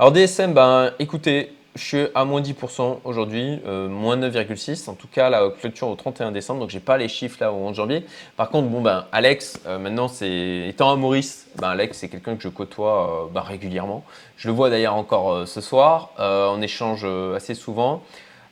Alors 0.00 0.10
DSM, 0.10 0.52
ben 0.52 0.90
écoutez, 0.98 1.52
je 1.74 1.82
suis 1.82 2.06
à 2.14 2.24
moins 2.24 2.42
10% 2.42 2.98
aujourd'hui, 3.04 3.60
euh, 3.66 3.88
moins 3.88 4.16
9,6 4.16 4.90
en 4.90 4.94
tout 4.94 5.08
cas 5.08 5.30
la 5.30 5.48
clôture 5.48 5.88
au 5.88 5.94
31 5.94 6.30
décembre, 6.30 6.60
donc 6.60 6.70
j'ai 6.70 6.80
pas 6.80 6.98
les 6.98 7.08
chiffres 7.08 7.38
là 7.40 7.52
au 7.52 7.56
11 7.56 7.76
janvier. 7.76 8.04
Par 8.36 8.50
contre, 8.50 8.68
bon 8.68 8.82
ben 8.82 9.06
Alex, 9.10 9.58
euh, 9.66 9.78
maintenant 9.78 10.08
c'est 10.08 10.68
étant 10.68 10.92
à 10.92 10.96
Maurice, 10.96 11.48
ben 11.56 11.70
Alex 11.70 11.98
c'est 11.98 12.08
quelqu'un 12.08 12.36
que 12.36 12.42
je 12.42 12.48
côtoie 12.48 13.24
euh, 13.24 13.32
ben, 13.32 13.40
régulièrement. 13.40 14.04
Je 14.36 14.48
le 14.48 14.54
vois 14.54 14.68
d'ailleurs 14.68 14.96
encore 14.96 15.46
ce 15.48 15.60
soir, 15.60 16.10
on 16.18 16.60
échange 16.60 17.06
assez 17.34 17.54
souvent 17.54 18.02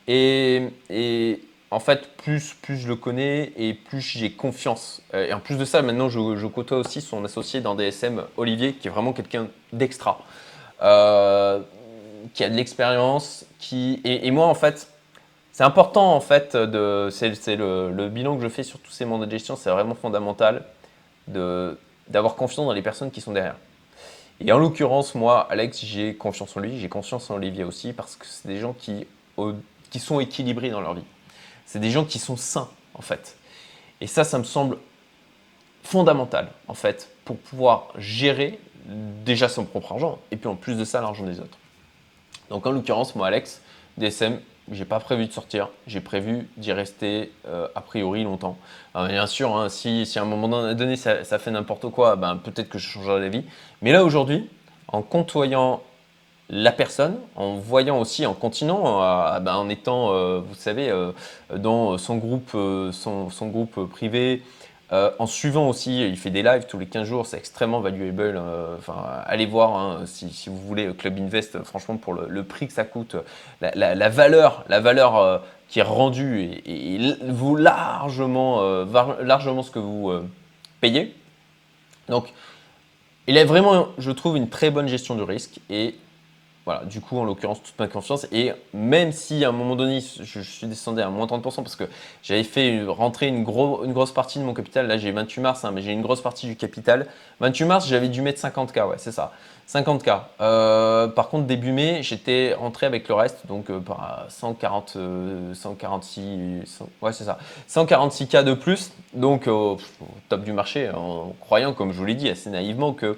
et, 0.07 1.41
en 1.71 1.81
fait 1.81 2.17
plus, 2.17 2.55
plus 2.55 2.77
je 2.79 2.89
le 2.89 2.97
connais 2.97 3.53
et 3.57 3.75
plus 3.75 4.01
j'ai 4.01 4.31
confiance. 4.31 5.03
et 5.13 5.33
en 5.33 5.41
plus 5.41 5.57
de 5.57 5.65
ça, 5.65 5.83
maintenant 5.83 6.09
je, 6.09 6.47
côtoie 6.47 6.79
aussi 6.79 7.01
son 7.01 7.25
associé 7.25 7.61
dans 7.61 7.75
DSM, 7.75 8.23
Olivier, 8.37 8.73
qui 8.75 8.87
est 8.87 8.91
vraiment 8.91 9.13
quelqu'un 9.13 9.49
d'extra 9.73 10.21
qui 12.35 12.45
a 12.45 12.51
de 12.51 12.55
l'expérience, 12.55 13.45
qui 13.59 14.01
et, 14.05 14.31
moi 14.31 14.47
en 14.47 14.55
fait, 14.55 14.89
c'est 15.53 15.65
important 15.65 16.15
en 16.15 16.21
fait 16.21 16.57
de 16.57 17.09
c'est 17.11 17.57
le, 17.57 18.09
bilan 18.09 18.37
que 18.37 18.43
je 18.43 18.49
fais 18.49 18.63
sur 18.63 18.79
tous 18.79 18.93
ces 18.93 19.05
mandats 19.05 19.27
de 19.27 19.31
gestion, 19.31 19.57
c'est 19.57 19.71
vraiment 19.71 19.95
fondamental 19.95 20.65
d'avoir 21.29 22.35
confiance 22.35 22.67
dans 22.67 22.73
les 22.73 22.83
personnes 22.83 23.11
qui 23.11 23.21
sont 23.21 23.33
derrière. 23.33 23.57
Et 24.41 24.53
en 24.53 24.59
l'occurrence, 24.59 25.15
moi, 25.15 25.47
Alex, 25.51 25.85
j'ai 25.85 26.15
confiance 26.15 26.57
en 26.57 26.61
lui, 26.61 26.79
j'ai 26.79 26.89
confiance 26.89 27.31
en 27.31 27.35
Olivier 27.35 27.63
aussi, 27.63 27.93
parce 27.93 28.17
que 28.17 28.25
c'est 28.27 28.49
des 28.49 28.59
gens 28.59 28.73
qui, 28.73 29.07
qui 29.91 29.99
sont 29.99 30.19
équilibrés 30.19 30.71
dans 30.71 30.81
leur 30.81 30.95
vie. 30.95 31.05
C'est 31.67 31.79
des 31.79 31.91
gens 31.91 32.05
qui 32.05 32.19
sont 32.19 32.39
sains, 32.39 32.69
en 32.95 33.03
fait. 33.03 33.37
Et 34.01 34.07
ça, 34.07 34.25
ça 34.25 34.39
me 34.39 34.45
semble 34.45 34.79
fondamental, 35.83 36.49
en 36.69 36.75
fait, 36.75 37.11
pour 37.25 37.37
pouvoir 37.37 37.89
gérer 37.99 38.59
déjà 38.87 39.49
son 39.49 39.65
propre 39.65 39.93
argent, 39.93 40.19
et 40.31 40.37
puis 40.37 40.49
en 40.49 40.57
plus 40.57 40.75
de 40.75 40.85
ça, 40.85 41.03
l'argent 41.03 41.25
des 41.25 41.39
autres. 41.39 41.59
Donc 42.51 42.67
en 42.67 42.73
l'occurrence, 42.73 43.15
moi, 43.15 43.29
Alex, 43.29 43.63
DSM, 43.97 44.39
j'ai 44.73 44.85
pas 44.85 45.01
prévu 45.01 45.27
de 45.27 45.33
sortir, 45.33 45.71
j'ai 45.87 46.01
prévu 46.01 46.49
d'y 46.57 46.73
rester 46.73 47.33
euh, 47.49 47.69
a 47.75 47.81
priori 47.81 48.25
longtemps. 48.25 48.57
bien 48.95 49.27
sûr, 49.27 49.57
hein, 49.57 49.69
si, 49.69 50.05
si, 50.05 50.19
à 50.19 50.23
un 50.23 50.27
moment 50.27 50.75
donné 50.75 50.97
ça, 50.97 51.25
fait 51.25 51.51
n'importe 51.51 51.91
quoi, 51.91 52.17
ben, 52.17 52.37
peut-être 52.37 52.69
que 52.69 52.79
je 52.79 52.89
changerai 52.89 53.21
d'avis. 53.21 53.45
Mais 53.83 53.93
là 53.93 54.05
aujourd'hui, 54.05 54.49
en 54.89 55.03
côtoyant 55.03 55.83
la 56.51 56.73
personne, 56.73 57.17
en 57.37 57.55
voyant 57.55 58.01
aussi, 58.01 58.27
en 58.27 58.35
continuant, 58.35 58.99
ben, 59.41 59.55
en 59.55 59.69
étant, 59.69 60.13
euh, 60.13 60.41
vous 60.41 60.55
savez, 60.55 60.91
euh, 60.91 61.13
dans 61.57 61.97
son 61.97 62.17
groupe, 62.17 62.51
son, 62.93 63.31
son, 63.31 63.47
groupe 63.49 63.89
privé, 63.89 64.43
euh, 64.93 65.11
en 65.21 65.27
suivant 65.27 65.69
aussi, 65.69 66.05
il 66.05 66.17
fait 66.17 66.31
des 66.31 66.43
lives 66.43 66.67
tous 66.67 66.79
les 66.79 66.87
15 66.87 67.07
jours, 67.07 67.27
c'est 67.27 67.37
extrêmement 67.37 67.81
valuable. 67.81 68.37
Euh, 68.37 68.77
allez 69.25 69.47
voir 69.47 69.77
hein, 69.77 70.03
si, 70.07 70.49
vous 70.49 70.57
voulez 70.57 70.93
Club 70.95 71.19
Invest, 71.19 71.63
franchement, 71.63 71.97
pour 71.97 72.15
le, 72.15 72.43
prix 72.43 72.67
que 72.67 72.73
ça 72.73 72.85
coûte, 72.85 73.15
la, 73.61 74.09
valeur, 74.09 74.65
la 74.69 74.81
valeur 74.81 75.17
euh, 75.17 75.39
qui 75.69 75.79
est 75.79 75.85
rendue 75.85 76.61
et, 76.67 77.15
vous 77.29 77.55
largement, 77.55 78.63
largement 79.23 79.63
ce 79.63 79.71
que 79.71 79.79
vous 79.79 80.13
payez. 80.81 81.15
Donc, 82.09 82.33
il 83.29 83.39
a 83.39 83.45
vraiment, 83.45 83.89
je 83.99 84.11
trouve, 84.11 84.37
une 84.37 84.49
très 84.49 84.71
bonne 84.71 84.89
gestion 84.89 85.15
du 85.15 85.23
risque 85.23 85.61
et 85.71 85.95
voilà, 86.67 86.85
du 86.85 87.01
coup, 87.01 87.19
en 87.19 87.25
l'occurrence, 87.25 87.63
toute 87.63 87.79
ma 87.79 87.89
confiance. 87.89 88.27
Et 88.33 88.53
même 88.75 89.13
si 89.13 89.45
à 89.45 89.49
un 89.49 89.53
moment 89.53 89.77
donné, 89.77 90.01
je, 90.01 90.41
suis 90.41 90.67
descendu 90.67 91.01
à 91.01 91.09
moins 91.09 91.27
30% 91.27 91.63
parce 91.63 91.75
que 91.75 91.85
j'avais 92.23 92.45
fait 92.45 92.85
rentrer 92.87 93.29
une, 93.29 93.45
grosse 93.45 94.13
partie 94.13 94.39
de 94.39 94.45
mon 94.45 94.53
capital, 94.53 94.87
là 94.87 94.99
j'ai 94.99 95.11
28 95.11 95.41
mars, 95.41 95.65
hein, 95.65 95.73
mais 95.75 95.81
j'ai 95.81 95.93
une 95.93 96.03
grosse 96.03 96.21
partie 96.21 96.47
du 96.47 96.57
capital. 96.57 97.07
28 97.41 97.65
mars, 97.65 97.89
j'avais 97.89 98.09
dû 98.09 98.21
mettre 98.21 98.41
50K, 98.41 98.89
ouais, 98.89 98.97
c'est 98.99 99.13
ça. 99.13 99.33
50K. 99.69 100.21
Euh, 100.41 101.09
par 101.09 101.29
contre, 101.29 101.47
début 101.47 101.73
mai, 101.73 102.03
j'étais 102.03 102.55
rentré 102.55 102.87
avec 102.87 103.09
le 103.09 103.15
reste, 103.15 103.47
donc 103.47 103.71
euh, 103.71 103.79
par 103.81 104.27
140, 104.29 104.99
146, 105.55 106.21
euh, 106.83 106.85
ouais, 107.01 107.13
c'est 107.13 107.25
ça. 107.25 107.39
146K 107.69 108.45
de 108.45 108.55
plus, 108.55 108.93
donc 109.15 109.47
au 109.47 109.79
top 110.29 110.43
du 110.43 110.53
marché, 110.53 110.91
en 110.91 111.33
croyant, 111.41 111.73
comme 111.73 111.93
je 111.93 111.99
vous 111.99 112.05
l'ai 112.05 112.15
dit 112.15 112.29
assez 112.29 112.51
naïvement, 112.51 112.93
que 112.93 113.17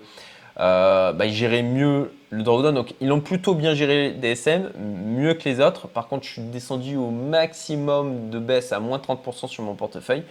euh, 0.61 1.13
bah, 1.13 1.27
ils 1.27 1.35
géraient 1.35 1.63
mieux 1.63 2.13
le 2.31 2.43
drawdown. 2.43 2.75
Donc, 2.75 2.95
ils 3.01 3.11
ont 3.13 3.21
plutôt 3.21 3.55
bien 3.55 3.75
géré 3.75 4.11
DSM, 4.11 4.71
mieux 4.79 5.35
que 5.35 5.49
les 5.49 5.61
autres. 5.61 5.89
Par 5.89 6.09
contre, 6.09 6.27
je 6.27 6.33
suis 6.33 6.43
descendu 6.43 6.97
au 6.97 7.11
maximum 7.11 8.31
de 8.31 8.39
baisse 8.39 8.73
à 8.73 8.81
moins 8.81 8.99
30% 8.99 9.49
sur 9.49 9.63
mon 9.63 9.75
portefeuille. 9.75 10.25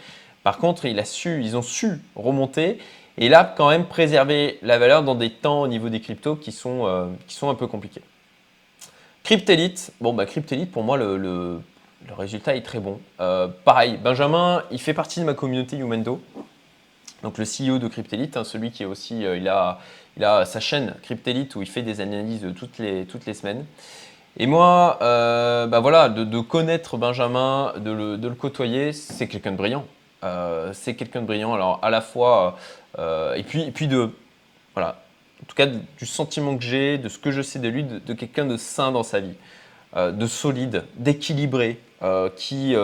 Par 0.43 0.57
contre, 0.57 0.85
il 0.85 0.99
a 0.99 1.05
su, 1.05 1.41
ils 1.43 1.55
ont 1.55 1.61
su 1.61 1.99
remonter 2.15 2.79
et 3.17 3.29
là, 3.29 3.53
quand 3.55 3.69
même, 3.69 3.85
préserver 3.85 4.57
la 4.61 4.79
valeur 4.79 5.03
dans 5.03 5.15
des 5.15 5.29
temps 5.29 5.61
au 5.61 5.67
niveau 5.67 5.89
des 5.89 5.99
cryptos 5.99 6.35
qui 6.35 6.51
sont, 6.51 6.87
euh, 6.87 7.05
qui 7.27 7.35
sont 7.35 7.49
un 7.49 7.55
peu 7.55 7.67
compliqués. 7.67 8.01
Cryptelite, 9.23 9.91
bon, 10.01 10.13
bah, 10.13 10.25
Cryptelite, 10.25 10.71
pour 10.71 10.83
moi, 10.83 10.97
le, 10.97 11.17
le, 11.17 11.61
résultat 12.17 12.55
est 12.55 12.63
très 12.63 12.79
bon. 12.79 12.99
Euh, 13.19 13.47
pareil, 13.63 13.97
Benjamin, 14.01 14.63
il 14.71 14.79
fait 14.79 14.93
partie 14.93 15.19
de 15.19 15.25
ma 15.25 15.33
communauté 15.33 15.77
Umendo. 15.77 16.21
Donc, 17.23 17.37
le 17.37 17.45
CEO 17.45 17.77
de 17.77 17.87
Cryptelite, 17.87 18.37
hein, 18.37 18.43
celui 18.43 18.71
qui 18.71 18.83
est 18.83 18.87
aussi, 18.87 19.21
il 19.21 19.47
a 19.47 19.79
il 20.17 20.25
a 20.25 20.45
sa 20.45 20.59
chaîne 20.59 20.95
Cryptelite 21.03 21.55
où 21.55 21.61
il 21.61 21.67
fait 21.67 21.81
des 21.81 22.01
analyses 22.01 22.45
toutes 22.57 22.77
les, 22.77 23.05
toutes 23.05 23.25
les 23.25 23.33
semaines. 23.33 23.65
Et 24.37 24.47
moi, 24.47 24.97
euh, 25.01 25.67
bah 25.67 25.79
voilà, 25.79 26.09
de, 26.09 26.39
connaître 26.39 26.97
Benjamin, 26.97 27.73
de 27.77 27.91
le, 27.91 28.35
côtoyer, 28.35 28.93
c'est 28.93 29.27
quelqu'un 29.27 29.51
de 29.51 29.57
brillant. 29.57 29.85
Euh, 30.23 30.71
c'est 30.73 30.95
quelqu'un 30.95 31.21
de 31.21 31.25
brillant. 31.25 31.53
Alors 31.53 31.79
à 31.81 31.89
la 31.89 32.01
fois, 32.01 32.57
euh, 32.97 33.33
et 33.33 33.43
puis, 33.43 33.63
et 33.63 33.71
puis 33.71 33.87
de, 33.87 34.09
voilà, 34.73 35.01
en 35.41 35.45
tout 35.47 35.55
cas 35.55 35.65
du 35.65 36.05
sentiment 36.05 36.57
que 36.57 36.63
j'ai, 36.63 36.97
de 36.97 37.09
ce 37.09 37.17
que 37.17 37.31
je 37.31 37.41
sais 37.41 37.59
de 37.59 37.67
lui, 37.67 37.83
de, 37.83 38.13
quelqu'un 38.13 38.45
de 38.45 38.57
sain 38.57 38.91
dans 38.91 39.03
sa 39.03 39.19
vie, 39.19 39.35
de 39.95 40.27
solide, 40.27 40.85
d'équilibré, 40.95 41.79
qui 42.37 42.75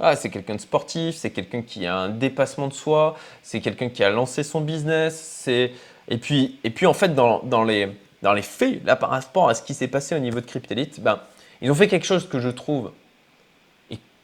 ah, 0.00 0.16
c'est 0.16 0.30
quelqu'un 0.30 0.56
de 0.56 0.60
sportif, 0.60 1.14
c'est 1.16 1.30
quelqu'un 1.30 1.62
qui 1.62 1.86
a 1.86 1.96
un 1.96 2.08
dépassement 2.08 2.68
de 2.68 2.74
soi, 2.74 3.16
c'est 3.42 3.60
quelqu'un 3.60 3.88
qui 3.88 4.02
a 4.02 4.10
lancé 4.10 4.42
son 4.42 4.60
business, 4.60 5.48
et 5.48 6.18
puis, 6.18 6.58
et 6.64 6.70
puis 6.70 6.86
en 6.86 6.94
fait, 6.94 7.14
dans, 7.14 7.64
les, 7.64 7.92
faits, 8.42 8.84
là 8.84 8.96
par 8.96 9.10
rapport 9.10 9.48
à 9.48 9.54
ce 9.54 9.62
qui 9.62 9.74
s'est 9.74 9.88
passé 9.88 10.14
au 10.14 10.18
niveau 10.18 10.40
de 10.40 10.46
Cryptelite, 10.46 11.00
ben, 11.00 11.20
ils 11.62 11.70
ont 11.70 11.74
fait 11.74 11.88
quelque 11.88 12.06
chose 12.06 12.28
que 12.28 12.40
je 12.40 12.48
trouve 12.48 12.92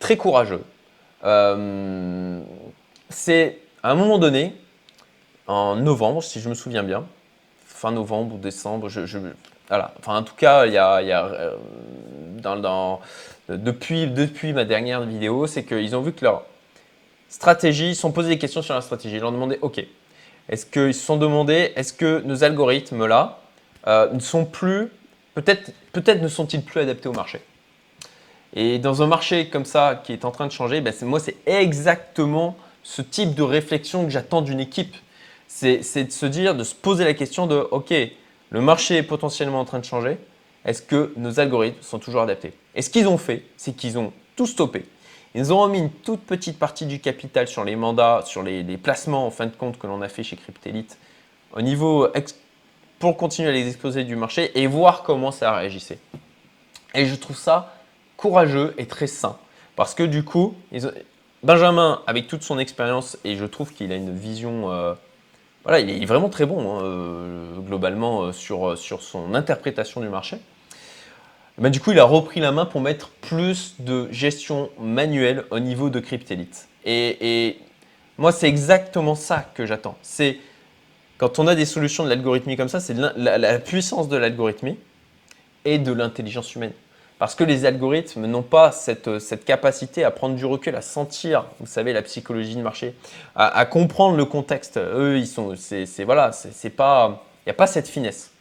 très 0.01 0.17
courageux. 0.17 0.65
Euh, 1.25 2.41
c'est 3.09 3.59
à 3.83 3.93
un 3.93 3.95
moment 3.95 4.19
donné, 4.19 4.55
en 5.47 5.77
novembre, 5.77 6.23
si 6.23 6.41
je 6.41 6.49
me 6.49 6.55
souviens 6.55 6.83
bien, 6.83 7.05
fin 7.67 7.93
novembre 7.93 8.35
ou 8.35 8.39
décembre, 8.39 8.89
je, 8.89 9.01
voilà. 9.69 9.95
Enfin, 10.01 10.17
en 10.17 10.23
tout 10.23 10.35
cas, 10.35 10.67
il 10.67 10.73
y 10.73 10.79
a, 10.79 11.01
y 11.01 11.13
a 11.13 11.27
euh, 11.27 11.57
dans, 12.43 13.01
depuis, 13.57 14.07
depuis 14.07 14.53
ma 14.53 14.65
dernière 14.65 15.03
vidéo, 15.03 15.47
c'est 15.47 15.65
qu'ils 15.65 15.95
ont 15.97 16.03
vu 16.03 16.13
que 16.13 16.25
leur 16.25 16.45
stratégie, 17.29 17.91
ils 17.91 17.95
se 17.95 18.03
sont 18.03 18.13
posé 18.13 18.29
des 18.29 18.39
questions 18.39 18.63
sur 18.63 18.75
la 18.75 18.81
stratégie. 18.81 19.17
Ils 19.17 19.21
leur 19.21 19.31
ont 19.31 19.33
demandé, 19.33 19.59
OK, 19.63 19.85
est-ce 20.49 20.67
qu'ils 20.67 20.95
se 20.95 21.05
sont 21.05 21.17
demandé, 21.17 21.73
est-ce 21.77 21.93
que 21.93 22.23
nos 22.25 22.45
algorithmes 22.45 23.07
là 23.07 23.41
euh, 23.87 24.13
ne 24.13 24.21
sont 24.21 24.45
plus, 24.45 24.89
peut-être 25.35 25.73
peut 25.93 26.03
ne 26.13 26.29
sont-ils 26.29 26.63
plus 26.63 26.81
adaptés 26.81 27.09
au 27.09 27.13
marché? 27.13 27.41
Et 28.55 28.79
dans 28.79 29.03
un 29.03 29.07
marché 29.07 29.49
comme 29.49 29.65
ça 29.65 30.01
qui 30.03 30.13
est 30.13 30.25
en 30.25 30.33
train 30.33 30.47
de 30.47 30.53
changer, 30.53 30.81
ben 30.81 30.93
moi 31.03 31.21
c'est 31.21 31.37
exactement 31.47 32.57
ce 32.83 33.01
type 33.01 33.35
de 33.35 33.43
réflexion 33.43 34.05
que 34.05 34.11
j'attends 34.11 34.43
d'une 34.43 34.61
équipe. 34.61 34.97
C'est 35.47 36.05
de 36.05 36.13
se 36.13 36.27
dire, 36.27 36.55
de 36.55 36.65
se 36.65 36.75
poser 36.75 37.05
la 37.05 37.15
question 37.15 37.47
de, 37.47 37.57
ok, 37.71 37.93
le 38.51 38.61
marché 38.61 38.97
est 38.97 39.03
potentiellement 39.03 39.61
en 39.61 39.65
train 39.65 39.79
de 39.79 39.85
changer, 39.85 40.19
est-ce 40.64 40.83
que 40.83 41.12
nos 41.16 41.40
algorithmes 41.40 41.83
sont 41.83 41.99
toujours 41.99 42.23
adaptés 42.23 42.53
Et 42.75 42.83
ce 42.83 42.90
qu'ils 42.90 43.09
ont 43.09 43.18
fait, 43.18 43.44
c'est 43.57 43.75
qu'ils 43.75 43.99
ont 43.99 44.12
tout 44.37 44.46
stoppé. 44.46 44.85
Ils 45.35 45.53
ont 45.53 45.61
remis 45.61 45.79
une 45.79 45.90
toute 45.90 46.20
petite 46.20 46.59
partie 46.59 46.87
du 46.87 47.01
capital 47.01 47.46
sur 47.46 47.64
les 47.64 47.77
mandats, 47.77 48.23
sur 48.27 48.42
les, 48.42 48.64
placements 48.77 49.27
en 49.27 49.31
fin 49.31 49.46
de 49.46 49.55
compte 49.55 49.79
que 49.79 49.87
l'on 49.87 50.03
a 50.03 50.09
fait 50.09 50.23
chez 50.23 50.37
Cryptelite 50.37 50.99
au 51.53 51.62
niveau 51.62 52.09
pour 52.99 53.16
continuer 53.16 53.49
à 53.49 53.53
les 53.53 53.68
exposer 53.68 54.05
du 54.05 54.16
marché 54.16 54.51
et 54.61 54.66
voir 54.66 55.03
comment 55.03 55.31
ça 55.31 55.53
réagissait. 55.53 55.99
Et 56.94 57.07
je 57.07 57.14
trouve 57.14 57.37
ça 57.37 57.75
courageux 58.16 58.75
et 58.77 58.87
très 58.87 59.07
sain 59.07 59.38
parce 59.77 59.94
que 59.94 60.03
du 60.03 60.25
coup, 60.25 60.55
Benjamin, 61.42 62.03
avec 62.07 62.29
toute 62.29 62.42
son 62.42 62.59
expérience, 62.59 63.16
et 63.25 63.37
je 63.37 63.46
trouve 63.46 63.73
qu'il 63.73 63.92
a 63.92 63.96
une 63.96 64.14
vision, 64.14 64.70
euh, 64.70 64.92
voilà, 65.64 65.81
il 65.81 66.03
est 66.03 66.07
vraiment 66.07 66.29
très 66.29 66.46
bon 66.46 66.79
hein, 66.79 66.83
euh, 66.83 67.59
globalement 67.59 68.23
euh, 68.23 68.33
sur, 68.33 68.79
sur 68.79 69.03
son 69.03 69.35
interprétation 69.35 70.01
du 70.01 70.09
marché. 70.09 70.38
Bah, 71.61 71.68
du 71.68 71.79
coup, 71.79 71.92
il 71.92 71.99
a 71.99 72.05
repris 72.05 72.40
la 72.40 72.53
main 72.53 72.64
pour 72.64 72.81
mettre 72.81 73.11
plus 73.11 73.75
de 73.81 74.09
gestion 74.11 74.70
manuelle 74.79 75.44
au 75.51 75.59
niveau 75.59 75.90
de 75.90 76.01
Cryptelite. 76.01 76.68
Et, 76.87 77.59
moi, 78.16 78.33
c'est 78.33 78.49
exactement 78.49 79.14
ça 79.14 79.51
que 79.55 79.66
j'attends. 79.66 79.96
C'est 80.03 80.38
quand 81.18 81.38
on 81.38 81.46
a 81.46 81.55
des 81.55 81.66
solutions 81.66 82.05
de 82.05 82.09
l'algorithmie 82.09 82.57
comme 82.57 82.68
ça, 82.68 82.81
c'est 82.81 82.94
la, 82.94 83.59
puissance 83.59 84.09
de 84.09 84.16
l'algorithmie 84.16 84.79
et 85.66 85.79
de 85.79 85.92
l'intelligence 85.92 86.55
humaine. 86.55 86.73
Parce 87.21 87.35
que 87.35 87.45
les 87.45 87.67
algorithmes 87.67 88.25
n'ont 88.25 88.43
pas 88.43 88.73
cette, 88.73 89.45
capacité 89.45 90.05
à 90.05 90.11
prendre 90.11 90.37
du 90.37 90.47
recul, 90.47 90.75
à 90.75 90.81
sentir, 90.81 91.45
vous 91.61 91.67
savez, 91.67 91.93
la 91.93 92.01
psychologie 92.01 92.57
du 92.57 92.63
marché, 92.63 92.95
à, 93.37 93.67
comprendre 93.67 94.17
le 94.17 94.25
contexte. 94.25 94.79
Eux, 94.79 95.19
ils 95.19 95.27
sont, 95.27 95.55
c'est, 95.55 95.85
voilà, 96.05 96.33
c'est 96.33 96.71
pas, 96.71 97.23
il 97.41 97.49
n'y 97.49 97.51
a 97.51 97.55
pas 97.55 97.67
cette 97.67 97.89
finesse. 97.89 98.33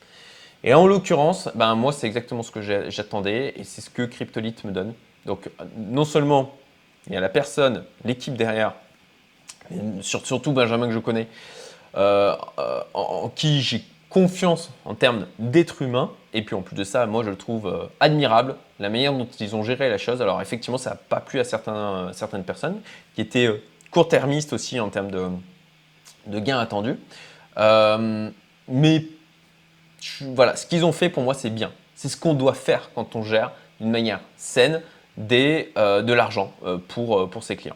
Et 0.63 0.74
en 0.74 0.88
l'occurrence, 0.88 1.50
ben, 1.56 1.76
moi, 1.76 1.92
c'est 1.92 2.08
exactement 2.08 2.42
ce 2.42 2.52
que 2.52 2.62
j'attendais 2.89 3.54
et 3.58 3.65
c'est 3.65 3.82
ce 3.82 3.89
que 3.89 4.04
Cryptolite 4.04 4.63
me 4.63 4.72
donne. 4.72 4.94
Donc, 5.26 5.50
non 5.76 6.06
seulement 6.06 6.56
il 7.08 7.13
y 7.13 7.18
a 7.18 7.20
la 7.20 7.28
personne, 7.28 7.84
l'équipe 8.06 8.36
derrière, 8.36 8.76
surtout 10.00 10.54
Benjamin 10.54 10.88
que 10.88 10.94
je 10.94 11.00
connais, 11.00 11.28
euh, 11.98 12.34
euh, 12.60 12.82
en, 12.94 13.28
qui 13.28 13.62
j'ai 13.62 13.84
confiance 14.10 14.72
en 14.86 14.95
termes 14.95 15.28
d'être 15.38 15.82
humain. 15.82 16.12
Et 16.34 16.41
puis 16.43 16.56
en 16.56 16.62
plus 16.62 16.76
de 16.76 16.84
ça, 16.84 17.06
moi 17.06 17.24
je 17.24 17.30
le 17.30 17.36
trouve 17.36 17.67
euh, 17.67 17.88
admirable, 18.00 18.56
la 18.80 18.89
manière 18.89 19.13
dont 19.13 19.28
ils 19.39 19.56
ont 19.56 19.63
géré 19.63 19.89
la 19.89 19.98
chose. 19.98 20.22
Alors 20.22 20.41
effectivement, 20.41 20.78
ça 20.78 20.91
n'a 20.91 20.95
pas 20.95 21.19
plu 21.19 21.39
à 21.39 21.43
certains, 21.43 22.12
certaines 22.13 22.43
personnes 22.43 22.82
qui 23.15 23.22
étaient 23.22 23.50
court-termistes 23.91 24.54
aussi 24.54 24.80
en 24.80 24.89
termes 24.89 25.12
de, 25.12 25.28
de 26.28 26.39
gains 26.39 26.60
attendus. 26.60 26.98
mais 28.67 29.06
voilà, 30.22 30.56
ce 30.56 30.65
qu'ils 30.65 30.86
ont 30.86 30.91
fait 30.91 31.10
pour 31.10 31.24
moi, 31.24 31.34
c'est 31.34 31.50
bien. 31.50 31.72
C'est 31.95 32.10
ce 32.10 32.17
qu'on 32.17 32.34
doit 32.34 32.54
faire 32.54 32.91
quand 32.95 33.15
on 33.15 33.24
gère 33.24 33.52
d'une 33.80 33.91
manière 33.91 34.22
saine 34.38 34.82
des, 35.17 35.72
euh, 35.78 36.02
de 36.02 36.13
l'argent 36.13 36.54
euh, 36.65 36.78
pour, 36.78 37.19
euh, 37.19 37.28
pour 37.28 37.43
ses 37.43 37.56
clients. 37.56 37.76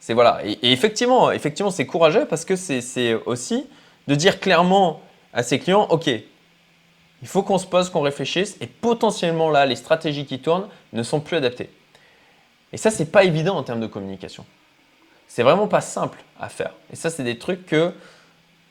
C'est 0.00 0.14
voilà. 0.14 0.40
Et, 0.44 0.72
effectivement, 0.72 1.30
effectivement, 1.30 1.70
c'est 1.70 1.86
courageux 1.86 2.26
parce 2.26 2.44
que 2.44 2.56
c'est 2.56 3.14
aussi 3.26 3.66
de 4.08 4.14
dire 4.14 4.40
clairement 4.40 5.00
à 5.32 5.42
ses 5.42 5.58
clients, 5.58 5.86
ok, 5.90 6.06
il 6.06 7.28
faut 7.28 7.42
qu'on 7.42 7.58
se 7.58 7.66
pose, 7.66 7.90
qu'on 7.90 8.00
réfléchisse, 8.00 8.56
et 8.60 8.66
potentiellement 8.66 9.50
là, 9.50 9.66
les 9.66 9.76
stratégies 9.76 10.26
qui 10.26 10.40
tournent 10.40 10.68
ne 10.92 11.02
sont 11.02 11.20
plus 11.20 11.36
adaptées. 11.36 11.70
Et 12.72 12.76
ça, 12.76 12.90
c'est 12.90 13.12
pas 13.12 13.24
évident 13.24 13.56
en 13.56 13.62
termes 13.62 13.80
de 13.80 13.86
communication. 13.86 14.44
C'est 15.28 15.42
vraiment 15.42 15.68
pas 15.68 15.80
simple 15.80 16.22
à 16.40 16.48
faire. 16.48 16.72
Et 16.92 16.96
ça, 16.96 17.10
c'est 17.10 17.24
des 17.24 17.38
trucs 17.38 17.66
que 17.66 17.92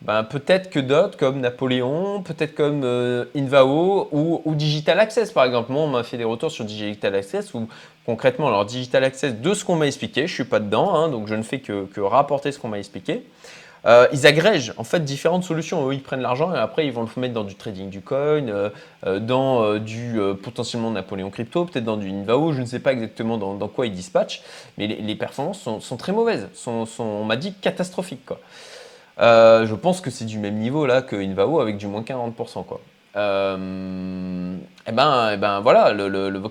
ben, 0.01 0.23
peut-être 0.23 0.71
que 0.71 0.79
d'autres 0.79 1.15
comme 1.15 1.39
Napoléon, 1.39 2.23
peut-être 2.23 2.55
comme 2.55 2.83
euh, 2.83 3.25
Invao 3.35 4.09
ou, 4.11 4.55
Digital 4.55 4.99
Access 4.99 5.31
par 5.31 5.45
exemple. 5.45 5.71
Moi, 5.71 5.83
on 5.83 5.87
m'a 5.87 6.03
fait 6.03 6.17
des 6.17 6.23
retours 6.23 6.49
sur 6.51 6.65
Digital 6.65 7.13
Access 7.13 7.53
où 7.53 7.67
concrètement, 8.05 8.47
alors 8.47 8.65
Digital 8.65 9.03
Access, 9.03 9.35
de 9.35 9.53
ce 9.53 9.63
qu'on 9.63 9.75
m'a 9.75 9.85
expliqué, 9.85 10.21
je 10.21 10.33
ne 10.33 10.35
suis 10.35 10.43
pas 10.43 10.59
dedans, 10.59 10.95
hein, 10.95 11.09
donc 11.09 11.27
je 11.27 11.35
ne 11.35 11.43
fais 11.43 11.59
que, 11.59 11.99
rapporter 11.99 12.51
ce 12.51 12.57
qu'on 12.57 12.69
m'a 12.69 12.79
expliqué. 12.79 13.23
Euh, 13.85 14.07
ils 14.13 14.27
agrègent 14.27 14.73
en 14.77 14.83
fait 14.83 15.03
différentes 15.03 15.43
solutions. 15.43 15.89
Eux, 15.89 15.93
ils 15.93 16.03
prennent 16.03 16.21
l'argent 16.21 16.53
et 16.53 16.57
après 16.57 16.85
ils 16.85 16.91
vont 16.91 17.01
le 17.03 17.21
mettre 17.21 17.33
dans 17.33 17.43
du 17.43 17.55
trading 17.55 17.89
du 17.89 18.01
coin, 18.01 18.19
euh, 18.47 18.69
dans 19.19 19.79
du 19.79 20.19
potentiellement 20.43 20.91
Napoléon 20.91 21.29
crypto, 21.29 21.65
peut-être 21.65 21.83
dans 21.83 21.97
du 21.97 22.09
Invao. 22.09 22.53
Je 22.53 22.61
ne 22.61 22.65
sais 22.65 22.79
pas 22.79 22.93
exactement 22.93 23.37
dans, 23.37 23.67
quoi 23.67 23.87
ils 23.87 23.93
dispatchent, 23.93 24.43
mais 24.77 24.87
les, 24.87 25.15
performances 25.15 25.67
sont, 25.79 25.97
très 25.97 26.11
mauvaises. 26.11 26.47
Sont, 26.53 26.87
on 26.99 27.23
m'a 27.23 27.35
dit 27.37 27.53
catastrophiques. 27.53 28.21
Euh, 29.19 29.67
je 29.67 29.75
pense 29.75 30.01
que 30.01 30.09
c'est 30.09 30.25
du 30.25 30.39
même 30.39 30.55
niveau 30.55 30.85
là 30.85 31.01
que 31.01 31.15
Invao 31.15 31.59
avec 31.59 31.77
du 31.77 31.87
moins 31.87 32.01
40%. 32.01 32.65
Quoi. 32.65 32.79
et 32.79 33.17
euh, 33.17 34.55
eh 34.87 34.91
ben, 34.91 35.31
eh 35.33 35.37
ben 35.37 35.59
voilà, 35.59 35.93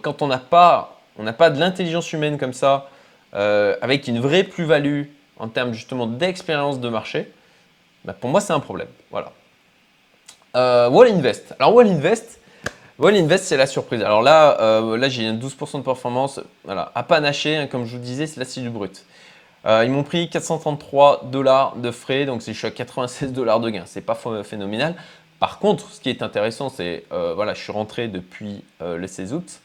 quand 0.02 0.22
on 0.22 0.28
n'a 0.28 0.38
pas, 0.38 1.00
on 1.18 1.30
pas 1.32 1.50
de 1.50 1.58
l'intelligence 1.58 2.12
humaine 2.12 2.38
comme 2.38 2.52
ça, 2.52 2.88
euh, 3.34 3.76
avec 3.82 4.06
une 4.08 4.20
vraie 4.20 4.44
plus-value 4.44 5.04
en 5.40 5.48
termes 5.48 5.72
justement 5.72 6.06
d'expérience 6.06 6.78
de 6.78 6.88
marché, 6.88 7.32
ben, 8.04 8.12
pour 8.12 8.30
moi 8.30 8.40
c'est 8.40 8.52
un 8.52 8.60
problème. 8.60 8.88
Voilà. 9.10 9.32
Wall 10.54 11.08
Invest. 11.08 11.54
Alors 11.58 11.74
Wall 11.74 11.88
Invest, 11.88 12.40
Wall 12.98 13.16
Invest 13.16 13.44
c'est 13.44 13.56
la 13.56 13.66
surprise. 13.66 14.02
Alors 14.02 14.22
là, 14.22 14.80
là 14.80 15.08
j'ai 15.08 15.30
12% 15.32 15.78
de 15.78 15.82
performance, 15.82 16.40
voilà, 16.64 16.92
à 16.94 17.02
panacher, 17.02 17.56
hein, 17.56 17.66
comme 17.66 17.86
je 17.86 17.96
vous 17.96 18.02
disais, 18.02 18.26
c'est 18.26 18.38
là 18.38 18.46
c'est 18.46 18.60
du 18.60 18.70
brut. 18.70 19.04
Euh, 19.66 19.82
ils 19.84 19.90
m'ont 19.90 20.04
pris 20.04 20.28
433 20.30 21.24
dollars 21.30 21.76
de 21.76 21.90
frais, 21.90 22.24
donc 22.24 22.42
je 22.46 22.52
suis 22.52 22.66
à 22.66 22.70
96 22.70 23.32
dollars 23.32 23.60
de 23.60 23.70
gain. 23.70 23.82
C'est 23.86 24.00
pas 24.00 24.18
phénoménal. 24.42 24.94
Par 25.38 25.58
contre, 25.58 25.90
ce 25.90 26.00
qui 26.00 26.10
est 26.10 26.22
intéressant, 26.22 26.68
c'est 26.68 27.04
euh, 27.12 27.34
voilà, 27.34 27.54
je 27.54 27.62
suis 27.62 27.72
rentré 27.72 28.08
depuis 28.08 28.62
euh, 28.82 28.96
le 28.96 29.06
16 29.06 29.32
août 29.32 29.60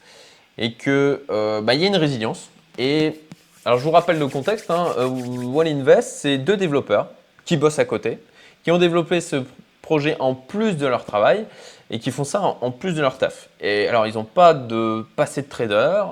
et 0.58 0.72
que 0.72 1.22
bah, 1.62 1.74
il 1.74 1.80
y 1.80 1.84
a 1.84 1.86
une 1.86 1.96
résilience. 1.96 2.48
Et 2.78 3.20
alors 3.66 3.78
je 3.78 3.84
vous 3.84 3.90
rappelle 3.90 4.18
le 4.18 4.28
contexte. 4.28 4.70
Hein, 4.70 4.94
Wall 4.96 5.68
Invest, 5.68 6.20
c'est 6.20 6.38
deux 6.38 6.56
développeurs 6.56 7.08
qui 7.44 7.58
bossent 7.58 7.78
à 7.78 7.84
côté, 7.84 8.18
qui 8.64 8.70
ont 8.70 8.78
développé 8.78 9.20
ce 9.20 9.44
projet 9.82 10.16
en 10.18 10.34
plus 10.34 10.78
de 10.78 10.86
leur 10.86 11.04
travail 11.04 11.44
et 11.90 11.98
qui 11.98 12.10
font 12.10 12.24
ça 12.24 12.40
en, 12.40 12.70
plus 12.70 12.94
de 12.94 13.02
leur 13.02 13.18
taf. 13.18 13.48
Et 13.60 13.86
alors 13.88 14.06
ils 14.06 14.14
n'ont 14.14 14.24
pas 14.24 14.54
de 14.54 15.04
passé 15.16 15.42
de 15.42 15.48
trader, 15.48 16.04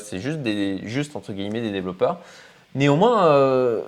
c'est 0.00 0.18
juste 0.18 0.38
des 0.38 0.80
juste 0.84 1.14
entre 1.14 1.32
guillemets 1.32 1.60
des 1.60 1.70
développeurs. 1.70 2.18
Néanmoins, 2.76 3.28
euh, 3.28 3.80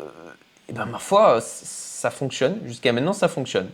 eh 0.68 0.72
ben, 0.72 0.86
ma 0.86 0.98
foi, 0.98 1.40
ça 1.42 2.10
fonctionne. 2.10 2.58
Jusqu'à 2.64 2.90
maintenant, 2.90 3.12
ça 3.12 3.28
fonctionne. 3.28 3.68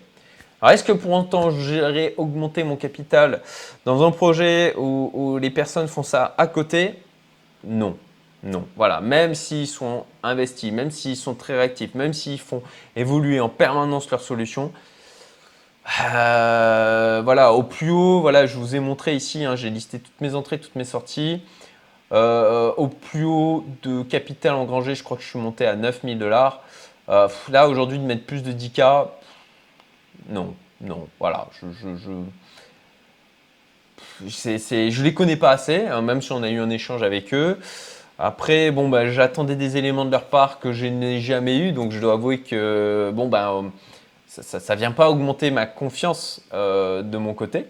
Alors, 0.61 0.73
est-ce 0.73 0.83
que 0.83 0.91
pour 0.91 1.13
autant 1.13 1.51
j'irai 1.51 2.15
augmenter 2.17 2.65
mon 2.65 2.75
capital 2.75 3.41
dans 3.85 4.05
un 4.05 4.11
projet 4.11 4.75
où, 4.77 5.39
les 5.41 5.51
personnes 5.51 5.87
font 5.87 6.03
ça 6.03 6.35
à 6.37 6.49
côté? 6.49 6.99
Non. 7.63 7.97
Non. 8.45 8.67
Voilà. 8.77 9.01
Même 9.01 9.35
s'ils 9.35 9.67
sont 9.67 10.05
investis, 10.23 10.71
même 10.71 10.91
s'ils 10.91 11.17
sont 11.17 11.35
très 11.35 11.57
réactifs, 11.57 11.95
même 11.95 12.13
s'ils 12.13 12.41
font 12.41 12.63
évoluer 12.95 13.41
en 13.41 13.49
permanence 13.49 14.11
leurs 14.11 14.21
solutions, 14.21 14.73
euh, 16.15 17.21
voilà, 17.25 17.53
au 17.53 17.63
plus 17.63 17.91
haut, 17.91 18.21
voilà, 18.21 18.47
je 18.47 18.57
vous 18.57 18.75
ai 18.75 18.81
montré 18.81 19.15
ici, 19.15 19.45
hein, 19.45 19.55
j'ai 19.57 19.71
listé 19.71 19.99
toutes 19.99 20.21
mes 20.21 20.35
entrées, 20.35 20.59
toutes 20.59 20.77
mes 20.77 20.85
sorties. 20.85 21.43
Euh, 22.13 22.73
au 22.77 22.89
plus 22.89 23.25
haut 23.25 23.65
de 23.83 24.03
capital 24.03 24.55
engrangé, 24.55 24.95
je 24.95 25.03
crois 25.03 25.17
que 25.17 25.23
je 25.23 25.29
suis 25.29 25.39
monté 25.39 25.67
à 25.67 25.75
9000 25.75 26.19
dollars. 26.19 26.63
Euh, 27.09 27.29
là, 27.51 27.69
aujourd'hui, 27.69 27.99
de 27.99 28.05
mettre 28.05 28.25
plus 28.25 28.43
de 28.43 28.53
10K, 28.53 29.09
non, 30.29 30.55
non, 30.81 31.09
voilà. 31.19 31.49
Je, 31.61 31.67
je, 34.27 35.03
les 35.03 35.15
connais 35.15 35.37
pas 35.37 35.51
assez, 35.51 35.87
hein, 35.87 36.03
même 36.03 36.23
si 36.23 36.33
on 36.33 36.43
a 36.43 36.51
eu 36.51 36.61
un 36.61 36.71
échange 36.71 37.03
avec 37.03 37.35
eux. 37.35 37.59
Après, 38.19 38.71
bon, 38.71 38.89
bah, 38.89 39.11
j'attendais 39.11 39.57
des 39.57 39.77
éléments 39.77 40.05
de 40.05 40.11
leur 40.11 40.27
part 40.27 40.61
que 40.61 40.73
je 40.73 40.87
n'ai 40.87 41.21
jamais 41.21 41.59
eu, 41.59 41.73
donc 41.73 41.93
je 41.93 41.99
dois 41.99 42.13
avouer 42.13 42.41
que 42.41 43.11
bon, 43.15 43.29
bah, 43.29 43.63
ça 44.29 44.75
ne 44.75 44.79
vient 44.79 44.93
pas 44.93 45.11
augmenter 45.11 45.51
ma 45.51 45.67
confiance 45.67 46.43
euh, 46.53 47.03
de 47.03 47.19
mon 47.19 47.35
côté. 47.35 47.67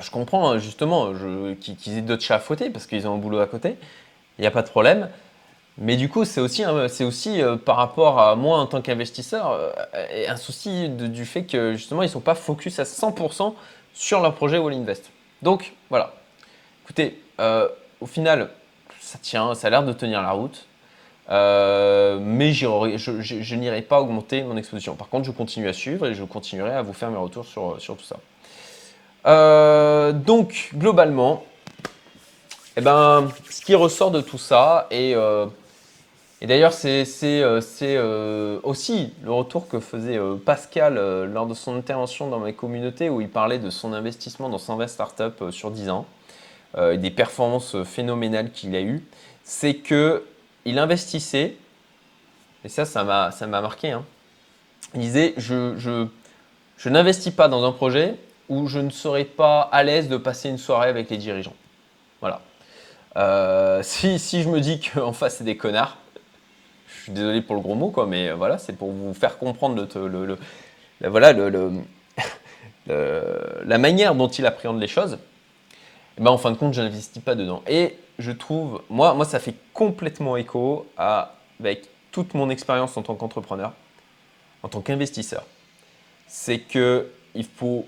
Je 0.00 0.10
comprends 0.10 0.50
hein, 0.50 0.58
justement 0.58 1.12
qu'ils 1.60 1.98
aient 1.98 2.02
d'autres 2.02 2.22
chats 2.22 2.36
à 2.36 2.38
fouetter 2.40 2.68
parce 2.68 2.86
qu'ils 2.86 3.06
ont 3.08 3.14
un 3.14 3.18
boulot 3.18 3.38
à 3.38 3.46
côté, 3.46 3.76
il 4.38 4.42
n'y 4.42 4.46
a 4.46 4.50
pas 4.50 4.62
de 4.62 4.68
problème. 4.68 5.08
Mais 5.80 5.96
du 5.96 6.08
coup, 6.08 6.24
c'est 6.24 6.40
aussi, 6.40 6.64
c'est 6.88 7.04
aussi 7.04 7.40
euh, 7.40 7.56
par 7.56 7.76
rapport 7.76 8.18
à 8.18 8.34
moi 8.34 8.58
en 8.58 8.66
tant 8.66 8.82
qu'investisseur, 8.82 9.52
euh, 9.52 9.70
un 10.26 10.36
souci 10.36 10.88
du 10.88 11.24
fait 11.24 11.44
que 11.44 11.74
justement, 11.74 12.02
ils 12.02 12.06
ne 12.06 12.10
sont 12.10 12.20
pas 12.20 12.34
focus 12.34 12.80
à 12.80 12.82
100% 12.82 13.54
sur 13.94 14.20
leur 14.20 14.34
projet 14.34 14.58
Wall 14.58 14.74
Invest. 14.74 15.10
Donc 15.42 15.74
voilà. 15.88 16.14
Écoutez, 16.84 17.22
euh, 17.38 17.68
au 18.00 18.06
final, 18.06 18.50
ça 19.00 19.18
tient, 19.20 19.54
ça 19.54 19.66
a 19.68 19.70
l'air 19.70 19.84
de 19.84 19.92
tenir 19.92 20.22
la 20.22 20.32
route. 20.32 20.66
mais 21.28 22.52
je, 22.52 23.54
n'irai 23.54 23.82
pas 23.82 24.00
augmenter 24.00 24.42
mon 24.42 24.56
exposition. 24.56 24.94
Par 24.94 25.08
contre, 25.08 25.26
je 25.26 25.32
continue 25.32 25.68
à 25.68 25.72
suivre 25.72 26.06
et 26.06 26.14
je 26.14 26.24
continuerai 26.24 26.72
à 26.72 26.82
vous 26.82 26.92
faire 26.92 27.10
mes 27.10 27.18
retours 27.18 27.46
sur, 27.46 27.78
tout 27.96 28.04
ça. 28.04 28.16
Euh, 29.26 30.12
donc, 30.12 30.70
globalement, 30.74 31.44
eh 32.76 32.80
ben, 32.80 33.28
ce 33.50 33.60
qui 33.60 33.74
ressort 33.74 34.10
de 34.10 34.20
tout 34.20 34.38
ça, 34.38 34.86
et, 34.90 35.14
euh, 35.14 35.46
et 36.40 36.46
d'ailleurs, 36.46 36.72
c'est 36.72 37.04
euh, 37.24 38.60
aussi 38.62 39.12
le 39.22 39.32
retour 39.32 39.68
que 39.68 39.80
faisait 39.80 40.18
Pascal 40.44 40.94
lors 41.32 41.46
de 41.46 41.54
son 41.54 41.76
intervention 41.76 42.28
dans 42.28 42.38
ma 42.38 42.52
communauté, 42.52 43.10
où 43.10 43.20
il 43.20 43.28
parlait 43.28 43.58
de 43.58 43.70
son 43.70 43.92
investissement 43.92 44.48
dans 44.48 44.58
120 44.58 44.86
startups 44.86 45.50
sur 45.50 45.70
10 45.70 45.90
ans, 45.90 46.06
et 46.76 46.98
des 46.98 47.10
performances 47.10 47.82
phénoménales 47.84 48.50
qu'il 48.50 48.76
a 48.76 48.82
eues, 48.82 49.02
c'est 49.42 49.76
qu'il 49.76 50.78
investissait, 50.78 51.56
et 52.64 52.68
ça, 52.68 52.84
ça 52.84 53.02
m'a 53.04 53.60
marqué, 53.60 53.92
hein. 53.92 54.04
il 54.94 55.00
disait, 55.00 55.32
je, 55.38 55.76
je, 56.76 56.88
n'investis 56.88 57.32
pas 57.32 57.48
dans 57.48 57.64
un 57.64 57.72
projet 57.72 58.16
où 58.48 58.66
je 58.66 58.78
ne 58.78 58.90
serais 58.90 59.24
pas 59.24 59.62
à 59.72 59.82
l'aise 59.82 60.08
de 60.08 60.18
passer 60.18 60.50
une 60.50 60.58
soirée 60.58 60.88
avec 60.88 61.08
les 61.08 61.16
dirigeants. 61.16 61.54
Voilà. 62.20 62.42
Euh, 63.16 63.82
si, 63.84 64.18
si, 64.18 64.42
je 64.42 64.50
me 64.50 64.60
dis 64.60 64.80
qu'en 64.80 65.14
face 65.14 65.36
c'est 65.36 65.44
des 65.44 65.56
connards, 65.56 65.96
je 66.86 67.02
suis 67.04 67.12
désolé 67.12 67.40
pour 67.40 67.54
le 67.54 67.62
gros 67.62 67.74
mot, 67.74 67.90
quoi, 67.90 68.06
mais 68.06 68.32
voilà, 68.32 68.58
c'est 68.58 68.74
pour 68.74 68.92
vous 68.92 69.14
faire 69.14 69.38
comprendre 69.38 69.86
voilà, 71.00 71.32
la 72.86 73.78
manière 73.78 74.14
dont 74.14 74.28
il 74.28 74.44
appréhende 74.44 74.80
les 74.80 74.88
choses. 74.88 75.18
Eh 76.18 76.22
ben, 76.22 76.30
en 76.30 76.38
fin 76.38 76.50
de 76.50 76.56
compte, 76.56 76.74
je 76.74 76.82
n'investis 76.82 77.22
pas 77.22 77.36
dedans. 77.36 77.62
Et 77.68 77.96
je 78.18 78.32
trouve, 78.32 78.82
moi, 78.90 79.14
moi, 79.14 79.24
ça 79.24 79.38
fait 79.38 79.54
complètement 79.72 80.36
écho 80.36 80.86
avec 80.96 81.88
toute 82.10 82.34
mon 82.34 82.50
expérience 82.50 82.96
en 82.96 83.02
tant 83.02 83.14
qu'entrepreneur, 83.14 83.72
en 84.64 84.68
tant 84.68 84.80
qu'investisseur. 84.80 85.44
C'est 86.26 86.58
que 86.58 87.08
il 87.34 87.44
faut 87.44 87.86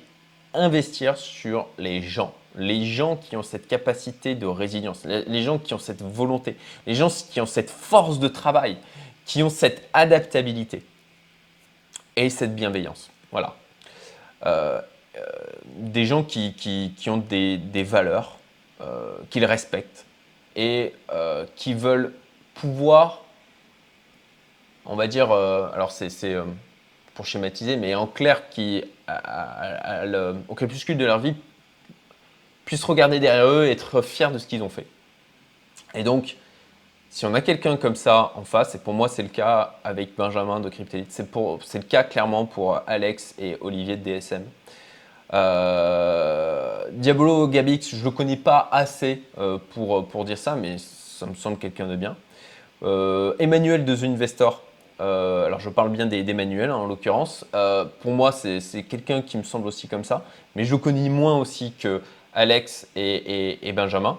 investir 0.55 1.17
sur 1.17 1.67
les 1.77 2.03
gens. 2.03 2.33
Les 2.57 2.85
gens 2.85 3.17
qui 3.17 3.37
ont 3.37 3.43
cette 3.43 3.67
capacité 3.67 4.35
de 4.35 4.47
résilience, 4.47 5.05
les 5.05 5.43
gens 5.43 5.59
qui 5.59 5.75
ont 5.75 5.79
cette 5.79 6.03
volonté, 6.03 6.57
les 6.87 6.95
gens 6.95 7.09
qui 7.09 7.41
ont 7.41 7.47
cette 7.47 7.71
force 7.71 8.19
de 8.19 8.29
travail, 8.29 8.77
qui 9.25 9.43
ont 9.43 9.51
cette 9.51 9.89
adaptabilité 9.93 10.83
et 12.17 12.31
cette 12.31 12.55
bienveillance. 12.55 13.11
Voilà. 13.31 13.57
Euh, 14.47 14.81
des 15.77 16.05
gens 16.07 16.23
qui, 16.23 16.55
qui, 16.55 17.11
ont 17.11 17.19
des, 17.19 17.59
des 17.59 17.83
valeurs, 17.83 18.39
euh, 18.81 19.17
qu'ils 19.31 19.45
respectent 19.45 20.07
et 20.57 20.95
qui 21.57 21.75
veulent 21.75 22.13
pouvoir, 22.55 23.25
on 24.85 24.97
va 24.97 25.07
dire, 25.07 25.31
alors 25.31 25.93
c'est 25.93 26.37
pour 27.15 27.25
schématiser, 27.25 27.77
mais 27.77 27.95
en 27.95 28.07
clair, 28.07 28.49
qui, 28.51 28.85
au 30.49 30.55
crépuscule 30.55 30.99
de 30.99 31.05
leur 31.05 31.21
vie, 31.21 31.35
puissent 32.65 32.85
regarder 32.85 33.21
derrière 33.21 33.47
eux 33.47 33.67
et 33.67 33.71
être 33.71 34.03
fiers 34.03 34.31
de 34.33 34.39
ce 34.39 34.47
qu'ils 34.47 34.63
ont 34.63 34.69
fait. 34.69 34.87
Et 35.95 36.03
donc, 36.03 36.37
si 37.11 37.27
on 37.27 37.35
a 37.35 37.41
quelqu'un 37.41 37.77
comme 37.77 37.97
ça 37.97 38.33
en 38.37 38.45
face, 38.45 38.77
et 38.77 38.79
pour 38.79 38.95
moi 38.95 39.09
c'est 39.09 39.25
le 39.25 39.29
cas 39.29 39.75
avec 39.83 40.15
Benjamin 40.15 40.61
de 40.61 40.69
Cryptelite, 40.69 41.11
c'est 41.11 41.79
le 41.79 41.85
cas 41.85 42.05
clairement 42.05 42.47
pour 42.47 42.81
Alex 42.87 43.35
et 43.39 43.57
Olivier 43.61 43.97
de 43.97 44.05
DSM. 44.05 44.45
Euh, 45.33 46.85
Diabolo 46.93 47.47
Gabix, 47.49 47.95
je 47.95 48.05
le 48.05 48.11
connais 48.11 48.37
pas 48.37 48.69
assez 48.73 49.23
euh, 49.39 49.59
pour, 49.75 50.07
pour 50.09 50.25
dire 50.25 50.39
ça, 50.39 50.57
mais 50.57 50.77
ça 50.79 51.27
me 51.27 51.35
semble 51.35 51.59
quelqu'un 51.59 51.87
de 51.87 51.97
bien. 51.97 52.17
Euh, 52.83 53.35
Emmanuel 53.39 53.85
de 53.85 53.95
The 53.95 54.05
Investor, 54.05 54.63
alors 54.99 55.61
je 55.61 55.71
parle 55.71 55.91
bien 55.91 56.05
des, 56.05 56.35
manuels 56.35 56.71
hein, 56.71 56.77
en 56.77 56.87
l'occurrence. 56.87 57.47
Pour 58.01 58.13
moi, 58.13 58.33
c'est 58.33 58.83
quelqu'un 58.83 59.23
qui 59.23 59.39
me 59.39 59.43
semble 59.45 59.67
aussi 59.67 59.89
comme 59.89 60.05
ça, 60.05 60.25
mais 60.57 60.65
je 60.65 60.73
le 60.73 60.79
connais 60.79 61.09
moins 61.09 61.39
aussi 61.39 61.73
que 61.73 62.03
Alex 62.35 62.87
et, 62.97 63.73
Benjamin. 63.75 64.19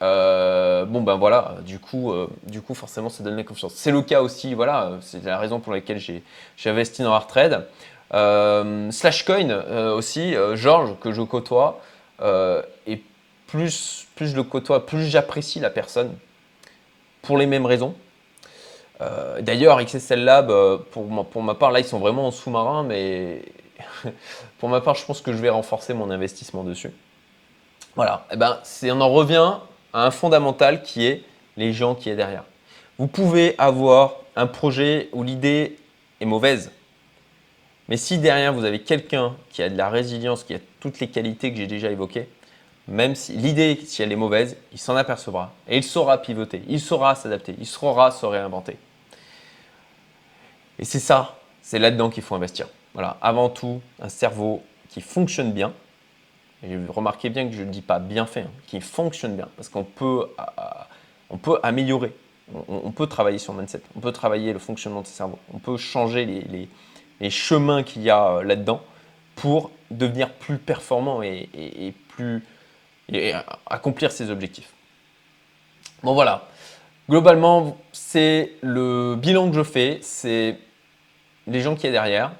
Euh, 0.00 0.84
bon 0.84 1.00
ben 1.00 1.16
voilà, 1.16 1.56
du 1.66 1.80
coup, 1.80 2.12
du 2.44 2.60
coup 2.60 2.74
forcément 2.74 3.08
ça 3.08 3.24
donne 3.24 3.36
la 3.36 3.42
confiance. 3.42 3.72
C'est 3.74 3.90
le 3.90 4.02
cas 4.02 4.20
aussi, 4.20 4.52
voilà, 4.52 4.98
c'est 5.00 5.24
la 5.24 5.38
raison 5.38 5.60
pour 5.60 5.72
laquelle 5.72 5.98
j'ai 5.98 6.22
investi 6.66 7.02
dans 7.02 7.14
Artrade. 7.14 7.66
Slashcoin 8.10 9.50
aussi, 9.92 10.34
Georges, 10.54 10.96
que 11.00 11.12
je 11.12 11.22
côtoie, 11.22 11.80
et 12.22 13.02
plus, 13.46 14.06
plus 14.14 14.28
je 14.28 14.36
le 14.36 14.42
côtoie, 14.42 14.86
plus 14.86 15.06
j'apprécie 15.06 15.60
la 15.60 15.70
personne, 15.70 16.14
pour 17.22 17.36
les 17.36 17.46
mêmes 17.46 17.66
raisons. 17.66 17.94
D'ailleurs, 19.40 19.82
XSL 19.84 20.24
Lab, 20.24 20.52
pour 20.90 21.06
ma, 21.06 21.24
pour 21.24 21.42
ma 21.42 21.54
part, 21.54 21.70
là, 21.70 21.80
ils 21.80 21.84
sont 21.84 21.98
vraiment 21.98 22.28
en 22.28 22.30
sous-marin, 22.30 22.82
mais 22.82 23.42
pour 24.58 24.68
ma 24.68 24.80
part, 24.80 24.94
je 24.94 25.04
pense 25.04 25.20
que 25.20 25.32
je 25.32 25.38
vais 25.38 25.50
renforcer 25.50 25.94
mon 25.94 26.10
investissement 26.10 26.64
dessus. 26.64 26.92
Voilà, 27.94 28.26
et 28.30 28.34
eh 28.34 28.36
ben, 28.36 28.58
on 28.84 29.00
en 29.00 29.08
revient 29.10 29.54
à 29.92 30.06
un 30.06 30.10
fondamental 30.10 30.82
qui 30.82 31.06
est 31.06 31.24
les 31.56 31.72
gens 31.72 31.94
qui 31.94 32.10
est 32.10 32.16
derrière. 32.16 32.44
Vous 32.98 33.06
pouvez 33.06 33.54
avoir 33.58 34.16
un 34.36 34.46
projet 34.46 35.08
où 35.12 35.22
l'idée 35.22 35.78
est 36.20 36.24
mauvaise, 36.24 36.70
mais 37.88 37.96
si 37.96 38.18
derrière 38.18 38.52
vous 38.52 38.64
avez 38.64 38.80
quelqu'un 38.80 39.34
qui 39.50 39.62
a 39.62 39.68
de 39.68 39.76
la 39.76 39.88
résilience, 39.88 40.44
qui 40.44 40.54
a 40.54 40.58
toutes 40.80 41.00
les 41.00 41.08
qualités 41.08 41.50
que 41.50 41.56
j'ai 41.56 41.66
déjà 41.66 41.90
évoquées, 41.90 42.28
même 42.86 43.14
si 43.14 43.32
l'idée, 43.32 43.78
si 43.84 44.02
elle 44.02 44.12
est 44.12 44.16
mauvaise, 44.16 44.56
il 44.72 44.78
s'en 44.78 44.96
apercevra. 44.96 45.52
Et 45.68 45.76
il 45.76 45.84
saura 45.84 46.18
pivoter, 46.18 46.62
il 46.68 46.80
saura 46.80 47.14
s'adapter, 47.14 47.54
il 47.58 47.66
saura 47.66 48.10
se 48.10 48.24
réinventer. 48.24 48.78
Et 50.78 50.84
c'est 50.84 51.00
ça, 51.00 51.38
c'est 51.60 51.78
là-dedans 51.78 52.08
qu'il 52.08 52.22
faut 52.22 52.34
investir. 52.34 52.68
Voilà, 52.94 53.18
avant 53.20 53.50
tout, 53.50 53.82
un 54.00 54.08
cerveau 54.08 54.62
qui 54.88 55.00
fonctionne 55.00 55.52
bien. 55.52 55.72
Et 56.62 56.76
remarquez 56.88 57.28
bien 57.28 57.46
que 57.46 57.54
je 57.54 57.62
ne 57.62 57.70
dis 57.70 57.82
pas 57.82 57.98
bien 57.98 58.26
fait, 58.26 58.40
hein, 58.40 58.50
qui 58.66 58.80
fonctionne 58.80 59.36
bien, 59.36 59.48
parce 59.56 59.68
qu'on 59.68 59.84
peut, 59.84 60.28
améliorer, 61.62 62.12
on, 62.68 62.90
peut 62.90 63.06
travailler 63.06 63.38
sur 63.38 63.52
le 63.52 63.60
mindset, 63.60 63.82
on 63.96 64.00
peut 64.00 64.10
travailler 64.10 64.52
le 64.52 64.58
fonctionnement 64.58 65.02
de 65.02 65.06
ce 65.06 65.12
cerveau, 65.12 65.38
on 65.54 65.58
peut 65.58 65.76
changer 65.76 66.24
les, 66.24 66.68
chemins 67.30 67.82
qu'il 67.82 68.02
y 68.02 68.10
a 68.10 68.28
euh, 68.28 68.42
là-dedans 68.42 68.82
pour 69.34 69.70
devenir 69.90 70.32
plus 70.32 70.58
performant 70.58 71.22
et, 71.22 71.94
plus 72.08 72.42
accomplir 73.66 74.12
ses 74.12 74.30
objectifs. 74.30 74.72
Bon 76.02 76.14
voilà, 76.14 76.48
globalement, 77.08 77.78
c'est 77.92 78.52
le 78.62 79.16
bilan 79.16 79.50
que 79.50 79.56
je 79.56 79.62
fais, 79.62 79.98
c'est 80.02 80.58
les 81.46 81.60
gens 81.60 81.74
qui 81.74 81.86
est 81.86 81.92
derrière, 81.92 82.32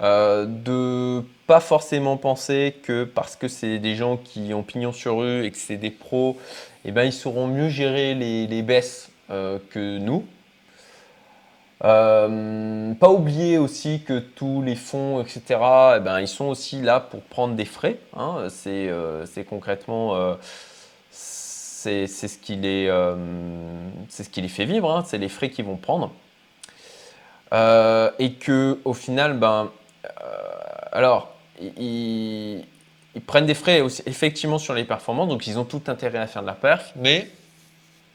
euh, 0.00 0.46
de 0.46 1.24
pas 1.48 1.60
forcément 1.60 2.16
penser 2.16 2.76
que 2.84 3.04
parce 3.04 3.34
que 3.34 3.48
c'est 3.48 3.78
des 3.78 3.96
gens 3.96 4.16
qui 4.16 4.54
ont 4.54 4.62
pignon 4.62 4.92
sur 4.92 5.22
eux 5.22 5.42
et 5.44 5.50
que 5.50 5.56
c'est 5.56 5.76
des 5.76 5.90
pros, 5.90 6.36
eh 6.84 6.92
ben, 6.92 7.04
ils 7.04 7.12
sauront 7.12 7.48
mieux 7.48 7.68
gérer 7.68 8.14
les, 8.14 8.62
baisses 8.62 9.10
euh, 9.30 9.58
que 9.70 9.98
nous. 9.98 10.24
Euh, 11.84 12.92
pas 12.94 13.10
oublier 13.10 13.56
aussi 13.58 14.02
que 14.02 14.18
tous 14.18 14.62
les 14.62 14.74
fonds, 14.74 15.20
etc., 15.20 15.42
eh 15.96 16.00
ben, 16.00 16.20
ils 16.20 16.28
sont 16.28 16.46
aussi 16.46 16.80
là 16.80 17.00
pour 17.00 17.22
prendre 17.22 17.54
des 17.54 17.64
frais. 17.64 17.98
Hein. 18.16 18.48
C'est 18.50 19.44
concrètement 19.48 20.36
c'est 21.10 22.06
ce, 22.08 22.38
qui 22.38 22.56
les, 22.56 22.88
fait 24.48 24.64
vivre, 24.64 24.90
hein. 24.90 25.04
c'est 25.06 25.18
les 25.18 25.28
frais 25.28 25.50
qu'ils 25.50 25.64
vont 25.64 25.76
prendre. 25.76 26.12
et 27.52 28.32
que 28.40 28.78
au 28.84 28.94
final, 28.94 29.38
ben, 29.38 29.70
alors, 30.92 31.32
ils, 31.60 32.64
prennent 33.26 33.46
des 33.46 33.54
frais 33.54 33.82
effectivement 34.06 34.58
sur 34.58 34.74
les 34.74 34.84
performances, 34.84 35.28
donc 35.28 35.46
ils 35.46 35.58
ont 35.58 35.64
tout 35.64 35.82
intérêt 35.86 36.18
à 36.18 36.26
faire 36.26 36.42
de 36.42 36.46
la 36.46 36.54
perf, 36.54 36.92
mais 36.96 37.28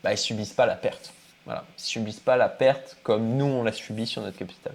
bah, 0.04 0.12
ils 0.14 0.18
subissent 0.18 0.54
pas 0.54 0.66
la 0.66 0.76
perte. 0.76 1.14
Voilà, 1.46 1.66
ils 1.78 1.82
subissent 1.82 2.20
pas 2.20 2.38
la 2.38 2.50
perte 2.50 2.98
comme 3.04 3.36
nous 3.36 3.46
on 3.46 3.64
l'a 3.64 3.72
subi 3.72 4.08
sur 4.08 4.22
notre 4.22 4.38
capital. 4.38 4.74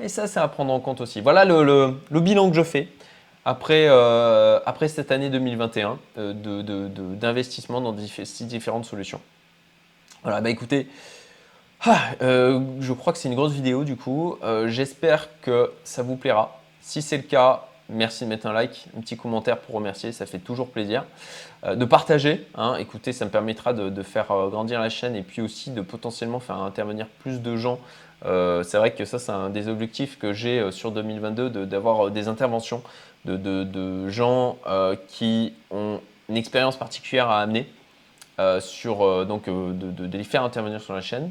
Et 0.00 0.08
ça, 0.08 0.26
c'est 0.26 0.40
à 0.40 0.48
prendre 0.48 0.72
en 0.72 0.80
compte 0.80 1.00
aussi. 1.00 1.20
Voilà 1.20 1.44
le, 1.44 1.94
bilan 2.10 2.50
que 2.50 2.56
je 2.56 2.62
fais 2.62 2.88
après, 3.44 3.86
euh, 3.88 4.58
après 4.66 4.88
cette 4.88 5.10
année 5.10 5.30
2021 5.30 5.98
euh, 6.18 6.32
d'investissement 7.14 7.80
dans 7.80 7.92
différentes 7.92 8.84
solutions. 8.84 9.20
Voilà, 10.22 10.40
bah 10.40 10.50
écoutez, 10.50 10.88
ah, 11.84 12.00
euh, 12.20 12.60
je 12.80 12.92
crois 12.92 13.12
que 13.12 13.18
c'est 13.18 13.28
une 13.28 13.36
grosse 13.36 13.52
vidéo 13.52 13.84
du 13.84 13.96
coup. 13.96 14.36
J'espère 14.66 15.28
que 15.40 15.72
ça 15.84 16.02
vous 16.02 16.16
plaira. 16.16 16.60
Si 16.80 17.00
c'est 17.00 17.16
le 17.16 17.22
cas, 17.22 17.68
merci 17.88 18.24
de 18.24 18.28
mettre 18.28 18.46
un 18.46 18.52
like, 18.52 18.86
un 18.96 19.00
petit 19.00 19.16
commentaire 19.16 19.58
pour 19.58 19.74
remercier, 19.74 20.12
ça 20.12 20.26
fait 20.26 20.38
toujours 20.38 20.70
plaisir. 20.70 21.04
Euh, 21.64 21.74
de 21.74 21.84
partager, 21.84 22.46
hein, 22.54 22.76
écoutez, 22.78 23.12
ça 23.12 23.24
me 23.24 23.30
permettra 23.30 23.72
de, 23.72 24.02
faire 24.02 24.30
euh, 24.30 24.48
grandir 24.48 24.80
la 24.80 24.88
chaîne 24.88 25.16
et 25.16 25.22
puis 25.22 25.42
aussi 25.42 25.70
de 25.70 25.80
potentiellement 25.80 26.40
faire 26.40 26.56
intervenir 26.56 27.06
plus 27.06 27.40
de 27.40 27.56
gens. 27.56 27.78
Euh, 28.24 28.62
c'est 28.62 28.78
vrai 28.78 28.92
que 28.92 29.04
ça, 29.04 29.18
c'est 29.18 29.32
un 29.32 29.50
des 29.50 29.68
objectifs 29.68 30.18
que 30.18 30.32
j'ai 30.32 30.70
sur 30.72 30.90
2022, 30.90 31.66
d'avoir 31.66 32.10
des 32.10 32.28
interventions 32.28 32.82
de, 33.24 34.08
gens 34.08 34.56
qui 35.08 35.52
ont 35.70 36.00
une 36.28 36.36
expérience 36.36 36.76
particulière 36.76 37.28
à 37.28 37.40
amener, 37.40 37.68
sur, 38.60 39.26
donc 39.26 39.46
de 39.48 40.16
les 40.16 40.24
faire 40.24 40.44
intervenir 40.44 40.80
sur 40.80 40.94
la 40.94 41.00
chaîne. 41.00 41.30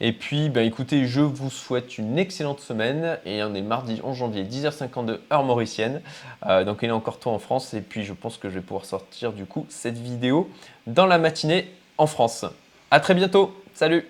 Et 0.00 0.12
puis, 0.12 0.48
ben, 0.48 0.64
écoutez, 0.64 1.06
je 1.06 1.20
vous 1.20 1.50
souhaite 1.50 1.98
une 1.98 2.18
excellente 2.18 2.60
semaine. 2.60 3.18
Et 3.24 3.42
on 3.42 3.54
est 3.54 3.62
mardi 3.62 4.00
11 4.02 4.16
janvier, 4.16 4.44
10h52, 4.44 5.18
heure 5.32 5.44
mauricienne. 5.44 6.02
Euh, 6.46 6.64
donc, 6.64 6.78
il 6.82 6.88
est 6.88 6.92
encore 6.92 7.18
tôt 7.18 7.30
en 7.30 7.38
France. 7.38 7.74
Et 7.74 7.80
puis, 7.80 8.04
je 8.04 8.12
pense 8.12 8.36
que 8.36 8.48
je 8.48 8.54
vais 8.54 8.60
pouvoir 8.60 8.84
sortir 8.84 9.32
du 9.32 9.44
coup 9.44 9.66
cette 9.68 9.98
vidéo 9.98 10.48
dans 10.86 11.06
la 11.06 11.18
matinée 11.18 11.70
en 11.96 12.06
France. 12.06 12.44
À 12.90 13.00
très 13.00 13.14
bientôt. 13.14 13.54
Salut 13.74 14.06